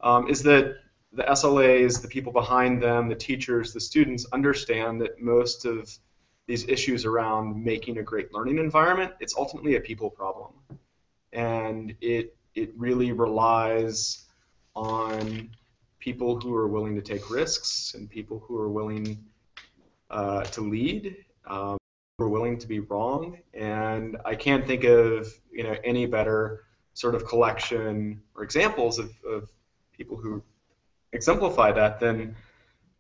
[0.01, 0.77] um, is that
[1.13, 5.91] the SLAs, the people behind them, the teachers, the students understand that most of
[6.47, 10.53] these issues around making a great learning environment, it's ultimately a people problem.
[11.33, 14.25] And it it really relies
[14.75, 15.51] on
[15.99, 19.25] people who are willing to take risks and people who are willing
[20.13, 21.79] uh, to lead, um,
[22.19, 23.39] who are willing to be wrong.
[23.55, 29.11] And I can't think of you know any better sort of collection or examples of,
[29.29, 29.51] of
[29.97, 30.43] people who
[31.13, 32.37] exemplify that than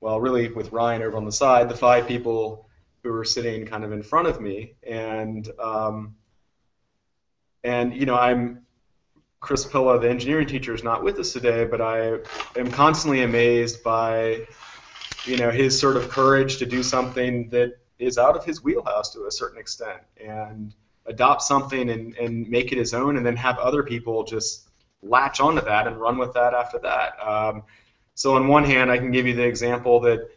[0.02, 2.68] well, really with Ryan over on the side, the five people
[3.02, 6.16] who were sitting kind of in front of me, and um,
[7.62, 8.62] and you know, I'm
[9.40, 12.18] Chris Pilla, the engineering teacher, is not with us today, but I
[12.56, 14.46] am constantly amazed by
[15.24, 19.12] you know his sort of courage to do something that is out of his wheelhouse
[19.12, 20.74] to a certain extent and
[21.06, 24.68] adopt something and, and make it his own and then have other people just
[25.02, 27.14] latch onto that and run with that after that.
[27.20, 27.64] Um,
[28.14, 30.28] so on one hand, I can give you the example that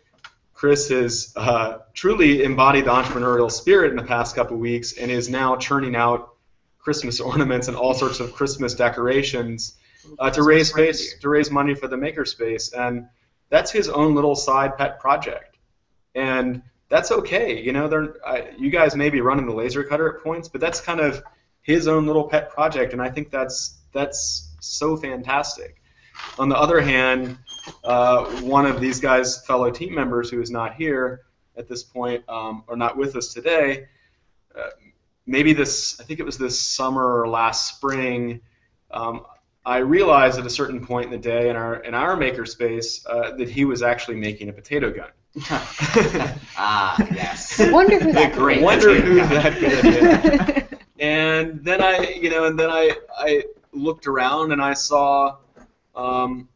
[0.53, 5.29] Chris has uh, truly embodied the entrepreneurial spirit in the past couple weeks and is
[5.29, 6.35] now churning out
[6.79, 9.75] Christmas ornaments and all sorts of Christmas decorations
[10.19, 13.07] uh, to raise space, to raise money for the makerspace, and
[13.49, 15.57] that's his own little side pet project,
[16.13, 17.61] and that's okay.
[17.61, 18.15] You know, they're,
[18.57, 21.23] you guys may be running the laser cutter at points, but that's kind of
[21.61, 25.81] his own little pet project, and I think that's that's so fantastic.
[26.37, 27.37] On the other hand,
[27.83, 31.21] uh, one of these guys' fellow team members who is not here
[31.57, 33.87] at this point um, or not with us today,
[34.55, 34.69] uh,
[35.25, 38.41] maybe this, I think it was this summer or last spring,
[38.91, 39.25] um,
[39.65, 43.35] I realized at a certain point in the day in our in our makerspace uh,
[43.37, 45.09] that he was actually making a potato gun.
[46.57, 47.59] ah, yes.
[47.59, 49.29] I wonder who that great Wonder who gun.
[49.29, 50.79] that could have been.
[50.99, 53.43] and then I, you know, and then I, I
[53.73, 55.37] looked around and I saw,
[55.95, 56.47] um,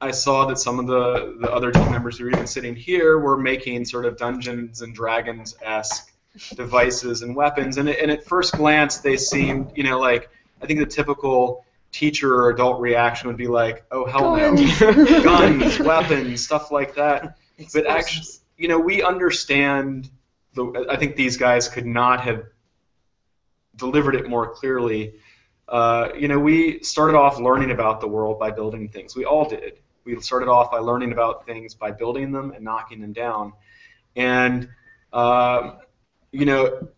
[0.00, 3.18] I saw that some of the, the other team members who were even sitting here
[3.18, 6.12] were making sort of Dungeons and Dragons esque
[6.54, 7.78] devices and weapons.
[7.78, 10.28] And, and at first glance, they seemed, you know, like
[10.60, 15.78] I think the typical teacher or adult reaction would be like, oh hell no, guns,
[15.80, 17.36] weapons, stuff like that.
[17.72, 18.26] But actually,
[18.56, 20.10] you know, we understand.
[20.54, 22.44] The, I think these guys could not have
[23.76, 25.14] delivered it more clearly.
[25.68, 29.16] Uh, you know, we started off learning about the world by building things.
[29.16, 29.78] We all did.
[30.04, 33.52] We started off by learning about things by building them and knocking them down.
[34.16, 34.68] And,
[35.12, 35.78] um,
[36.32, 36.88] you know,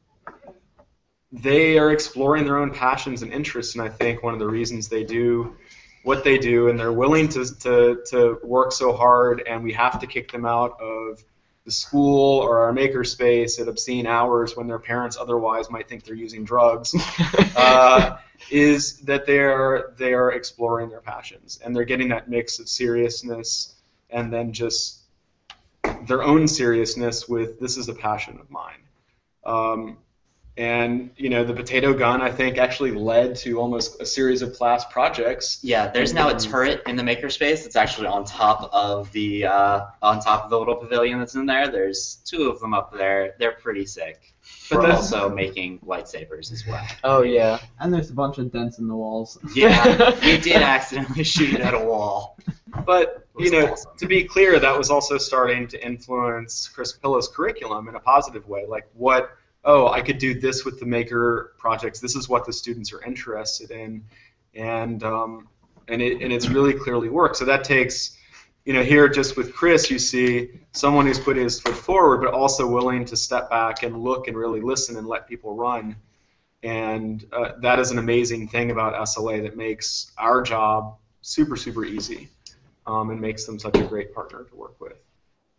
[1.35, 4.89] they are exploring their own passions and interests, and I think one of the reasons
[4.89, 5.57] they do
[6.05, 9.99] what they do, and they're willing to, to, to work so hard, and we have
[10.01, 11.25] to kick them out of
[11.65, 16.15] the school or our makerspace at obscene hours when their parents otherwise might think they're
[16.15, 16.95] using drugs,
[17.57, 18.19] uh,
[18.51, 23.75] is that they're they are exploring their passions and they're getting that mix of seriousness
[24.11, 24.99] and then just
[26.07, 28.83] their own seriousness with this is a passion of mine.
[29.47, 29.97] Um,
[30.57, 34.55] and you know the potato gun I think actually led to almost a series of
[34.55, 35.59] class projects.
[35.63, 39.87] Yeah, there's now a turret in the makerspace that's actually on top of the uh,
[40.01, 41.69] on top of the little pavilion that's in there.
[41.69, 43.35] There's two of them up there.
[43.39, 44.35] They're pretty sick.
[44.71, 46.87] But We're also making lightsabers as well.
[47.03, 47.59] Oh yeah.
[47.81, 49.39] And there's a bunch of dents in the walls.
[49.55, 52.37] Yeah, we did accidentally shoot at a wall.
[52.87, 53.93] But you know, awesome.
[53.99, 58.47] to be clear, that was also starting to influence Chris Pilla's curriculum in a positive
[58.49, 58.67] way.
[58.67, 59.37] Like what?
[59.65, 62.01] Oh, I could do this with the maker projects.
[62.01, 64.05] This is what the students are interested in,
[64.55, 65.49] and um,
[65.89, 67.37] and it and it's really clearly worked.
[67.37, 68.17] So that takes,
[68.65, 72.35] you know, here just with Chris, you see someone who's putting his foot forward, but
[72.35, 75.97] also willing to step back and look and really listen and let people run.
[76.63, 81.85] And uh, that is an amazing thing about SLA that makes our job super super
[81.85, 82.31] easy.
[82.87, 84.99] um, and makes them such a great partner to work with.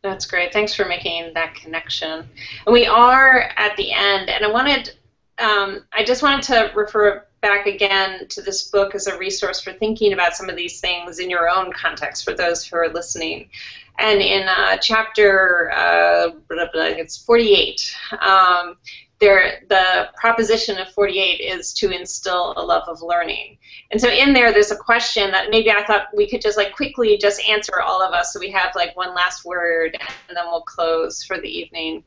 [0.06, 0.53] That's great.
[0.53, 2.30] Thanks for making that connection.
[2.68, 4.91] And we are at the end, and I wanted,
[5.39, 9.74] um, I just wanted to refer back again to this book as a resource for
[9.74, 13.49] thinking about some of these things in your own context for those who are listening.
[13.97, 18.78] And in uh, chapter, uh, it's 48, um,
[19.20, 23.57] there, the proposition of 48 is to instill a love of learning.
[23.91, 26.76] And so in there, there's a question that maybe I thought we could just like
[26.76, 29.97] quickly just answer all of us so we have like one last word
[30.28, 32.03] and then we'll close for the evening.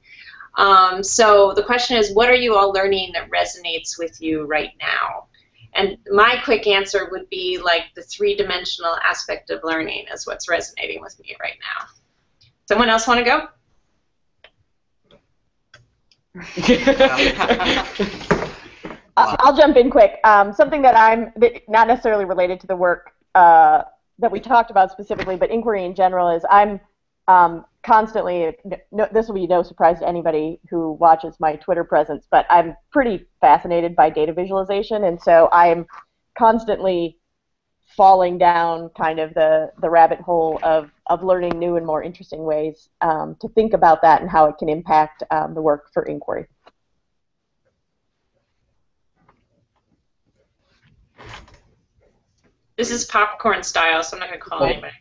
[0.57, 4.73] Um, so the question is, what are you all learning that resonates with you right
[4.81, 5.29] now?
[5.75, 11.01] And my quick answer would be like the three-dimensional aspect of learning is what's resonating
[11.01, 11.87] with me right now.
[12.67, 13.49] Someone else want to go?
[19.17, 20.19] I'll jump in quick.
[20.25, 21.33] Um, something that I'm
[21.69, 23.83] not necessarily related to the work uh,
[24.19, 26.81] that we talked about specifically, but inquiry in general is I'm
[27.27, 28.57] um, constantly.
[28.93, 32.77] No, this will be no surprise to anybody who watches my Twitter presence, but I'm
[32.91, 35.87] pretty fascinated by data visualization, and so I'm
[36.37, 37.19] constantly
[37.97, 42.45] falling down kind of the, the rabbit hole of, of learning new and more interesting
[42.45, 46.05] ways um, to think about that and how it can impact um, the work for
[46.05, 46.47] inquiry.
[52.77, 54.73] This is popcorn style, so I'm not going to call Okay.
[54.75, 54.95] anybody.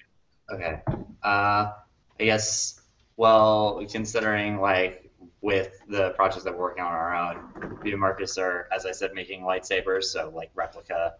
[0.51, 0.81] Okay.
[1.21, 1.73] Uh,
[2.19, 2.81] I guess,
[3.17, 5.11] well, considering like
[5.41, 8.91] with the projects that we're working on our own, me and Marcus are, as I
[8.91, 11.13] said, making lightsabers, so like replica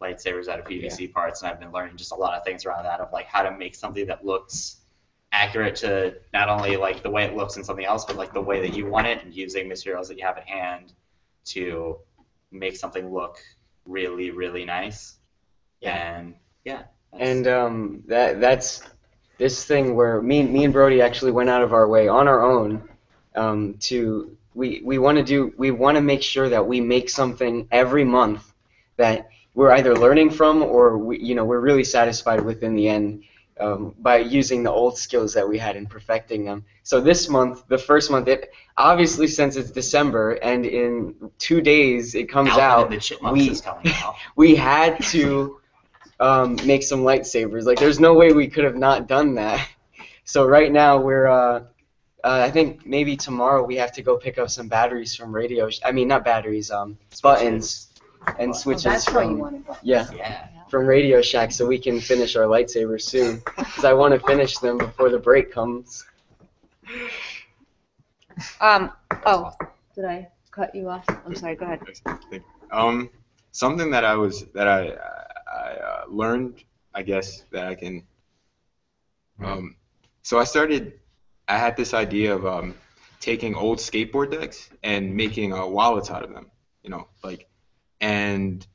[0.00, 2.84] lightsabers out of PVC parts, and I've been learning just a lot of things around
[2.84, 4.76] that of like how to make something that looks
[5.32, 8.40] accurate to not only like the way it looks in something else, but like the
[8.40, 10.92] way that you want it, and using materials that you have at hand
[11.46, 11.98] to
[12.50, 13.38] make something look
[13.86, 15.16] really, really nice.
[15.82, 16.34] And
[16.64, 16.82] yeah.
[17.12, 18.82] And um, that that's
[19.38, 22.42] this thing where me me and Brody actually went out of our way on our
[22.42, 22.88] own
[23.34, 27.08] um, to we we want to do we want to make sure that we make
[27.08, 28.52] something every month
[28.96, 29.28] that
[29.58, 33.24] we're either learning from or we you know we're really satisfied with in the end
[33.58, 36.64] um, by using the old skills that we had and perfecting them.
[36.84, 42.14] So this month, the first month, it obviously since it's December and in two days
[42.14, 44.14] it comes Alvin out we- is coming out.
[44.36, 45.58] we had to
[46.20, 47.64] um, make some lightsabers.
[47.64, 49.68] Like, there's no way we could have not done that.
[50.24, 51.60] So right now we're, uh,
[52.22, 55.70] uh, I think maybe tomorrow we have to go pick up some batteries from Radio.
[55.70, 57.87] Sh- I mean, not batteries, um, buttons
[58.38, 60.46] and switches Oh, that's why you from to yeah Yeah.
[60.68, 63.42] from Radio Shack, so we can finish our lightsabers soon.
[63.56, 66.04] Because I want to finish them before the break comes.
[68.60, 68.92] Um,
[69.26, 69.52] oh,
[69.94, 71.04] did I cut you off?
[71.08, 71.56] I'm sorry.
[71.56, 71.82] Go ahead.
[72.70, 73.10] Um,
[73.52, 74.96] something that I was that I
[75.52, 76.62] I uh, learned,
[76.94, 78.04] I guess that I can.
[79.42, 79.76] Um,
[80.22, 81.00] so I started.
[81.48, 82.74] I had this idea of um,
[83.20, 86.50] taking old skateboard decks and making uh, wallets out of them.
[86.82, 87.47] You know, like,
[88.00, 88.66] and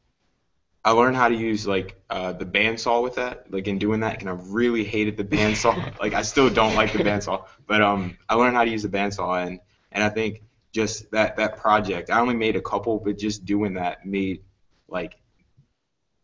[0.85, 3.51] I learned how to use like uh, the bandsaw with that.
[3.51, 5.99] Like in doing that, and I really hated the bandsaw.
[6.01, 8.89] like I still don't like the bandsaw, but um, I learned how to use the
[8.89, 9.59] bandsaw, and
[9.91, 10.43] and I think
[10.73, 12.09] just that that project.
[12.09, 14.43] I only made a couple, but just doing that made
[14.89, 15.15] like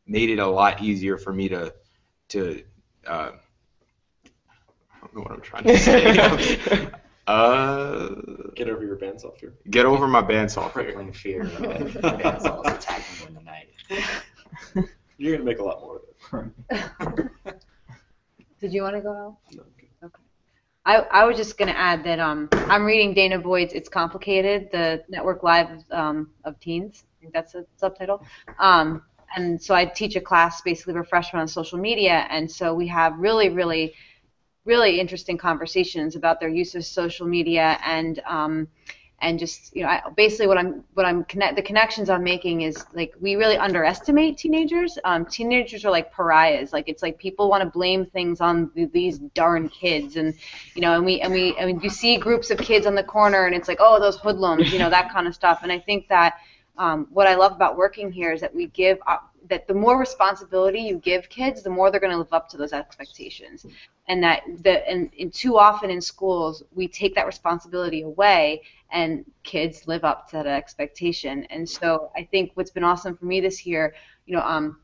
[0.06, 1.74] made it a lot easier for me to
[2.30, 2.64] to.
[3.08, 3.32] Uh,
[4.92, 6.90] I don't know what I'm trying to say.
[7.30, 8.10] uh,
[8.56, 9.54] Get over your bandsaw fear.
[9.70, 10.84] get over my bandsaw fear.
[10.86, 13.70] Crippling fear of bandsaws attacking you in the night.
[15.18, 16.02] You're gonna make a lot more
[16.32, 17.30] of it.
[18.60, 19.40] Did you want to go, Al?
[19.54, 19.64] No,
[20.04, 20.24] okay.
[20.86, 24.70] I, I was just going to add that um, I'm reading danah boyd's It's Complicated,
[24.72, 27.04] the Network Live um, of Teens.
[27.06, 28.26] I think that's the subtitle.
[28.60, 29.04] Um,
[29.36, 32.88] and so I teach a class basically for freshmen on social media, and so we
[32.88, 33.94] have really, really,
[34.66, 38.68] really interesting conversations about their use of social media and um,
[39.22, 42.62] and just you know I, basically what I'm what I'm connect the connections I'm making
[42.62, 44.98] is like we really underestimate teenagers.
[45.04, 46.72] Um, teenagers are like pariahs.
[46.74, 50.34] Like it's like people want to blame things on th- these darn kids, and
[50.76, 53.04] you know, and we and we I mean you see groups of kids on the
[53.04, 55.60] corner, and it's like oh those hoodlums, you know that kind of stuff.
[55.64, 56.36] And I think that
[56.78, 59.00] um, what I love about working here is that we give
[59.48, 62.58] that the more responsibility you give kids, the more they're going to live up to
[62.58, 63.66] those expectations,
[64.08, 68.62] and that the and, and too often in schools we take that responsibility away,
[68.92, 71.46] and kids live up to that expectation.
[71.46, 73.94] And so I think what's been awesome for me this year,
[74.26, 74.80] you know, um,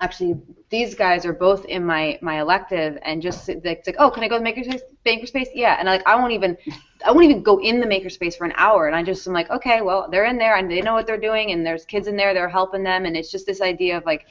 [0.00, 0.36] actually
[0.70, 4.22] these guys are both in my my elective and just like, it's like oh can
[4.22, 6.56] I go to makerspace makerspace yeah and like I won't even
[7.04, 9.50] I won't even go in the makerspace for an hour and I just am like
[9.50, 12.16] okay well they're in there and they know what they're doing and there's kids in
[12.16, 14.26] there they're helping them and it's just this idea of like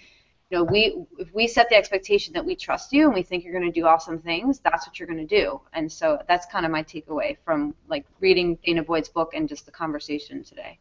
[0.53, 3.43] you know, we if we set the expectation that we trust you and we think
[3.43, 5.59] you're going to do awesome things, that's what you're going to do.
[5.73, 9.65] And so that's kind of my takeaway from like reading danah boyd's book and just
[9.65, 10.77] the conversation today.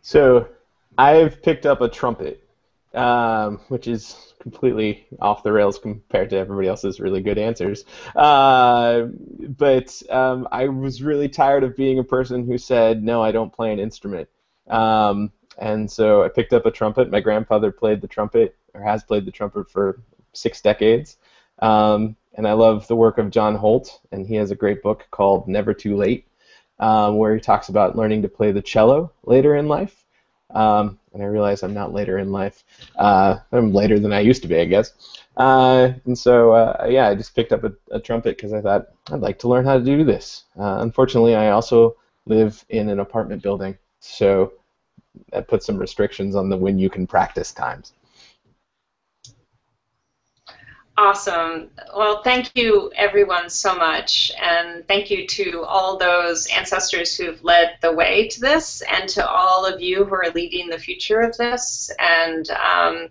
[0.00, 0.48] So,
[0.96, 2.43] I've picked up a trumpet,
[2.94, 7.84] um, which is completely off the rails compared to everybody else's really good answers.
[8.14, 9.04] Uh,
[9.48, 13.52] but um, I was really tired of being a person who said, "No, I don't
[13.52, 14.28] play an instrument."
[14.68, 17.10] Um, and so I picked up a trumpet.
[17.10, 21.16] My grandfather played the trumpet, or has played the trumpet for six decades.
[21.60, 25.06] Um, and I love the work of John Holt, and he has a great book
[25.10, 26.26] called Never Too Late,
[26.80, 30.04] um, where he talks about learning to play the cello later in life.
[30.50, 32.64] Um, and I realize I'm not later in life.
[32.96, 34.92] Uh, I'm later than I used to be, I guess.
[35.36, 38.88] Uh, and so, uh, yeah, I just picked up a, a trumpet because I thought
[39.10, 40.44] I'd like to learn how to do this.
[40.58, 41.96] Uh, unfortunately, I also
[42.26, 44.52] live in an apartment building, so
[45.32, 47.92] that puts some restrictions on the when you can practice times.
[50.96, 51.70] Awesome.
[51.96, 57.76] Well, thank you everyone so much, and thank you to all those ancestors who've led
[57.82, 61.36] the way to this, and to all of you who are leading the future of
[61.36, 61.90] this.
[61.98, 63.08] And um,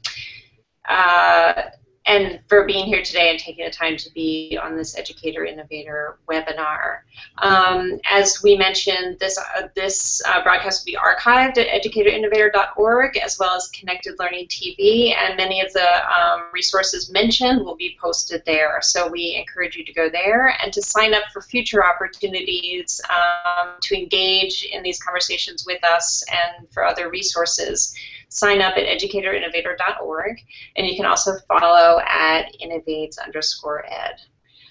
[0.87, 1.63] uh,
[2.05, 6.17] and for being here today and taking the time to be on this Educator Innovator
[6.29, 6.99] webinar.
[7.37, 13.39] Um, as we mentioned, this, uh, this uh, broadcast will be archived at educatorinnovator.org as
[13.39, 18.43] well as Connected Learning TV, and many of the um, resources mentioned will be posted
[18.45, 18.79] there.
[18.81, 23.75] So we encourage you to go there and to sign up for future opportunities um,
[23.81, 27.95] to engage in these conversations with us and for other resources
[28.33, 30.41] sign up at educatorinnovator.org,
[30.75, 34.15] and you can also follow at innovates underscore ed.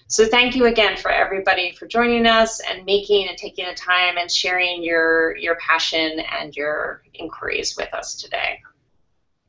[0.08, 4.18] So thank you again for everybody for joining us and making and taking the time
[4.18, 8.60] and sharing your, your passion and your inquiries with us today.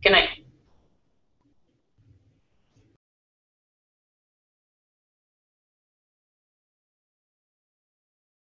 [0.04, 0.30] Good night.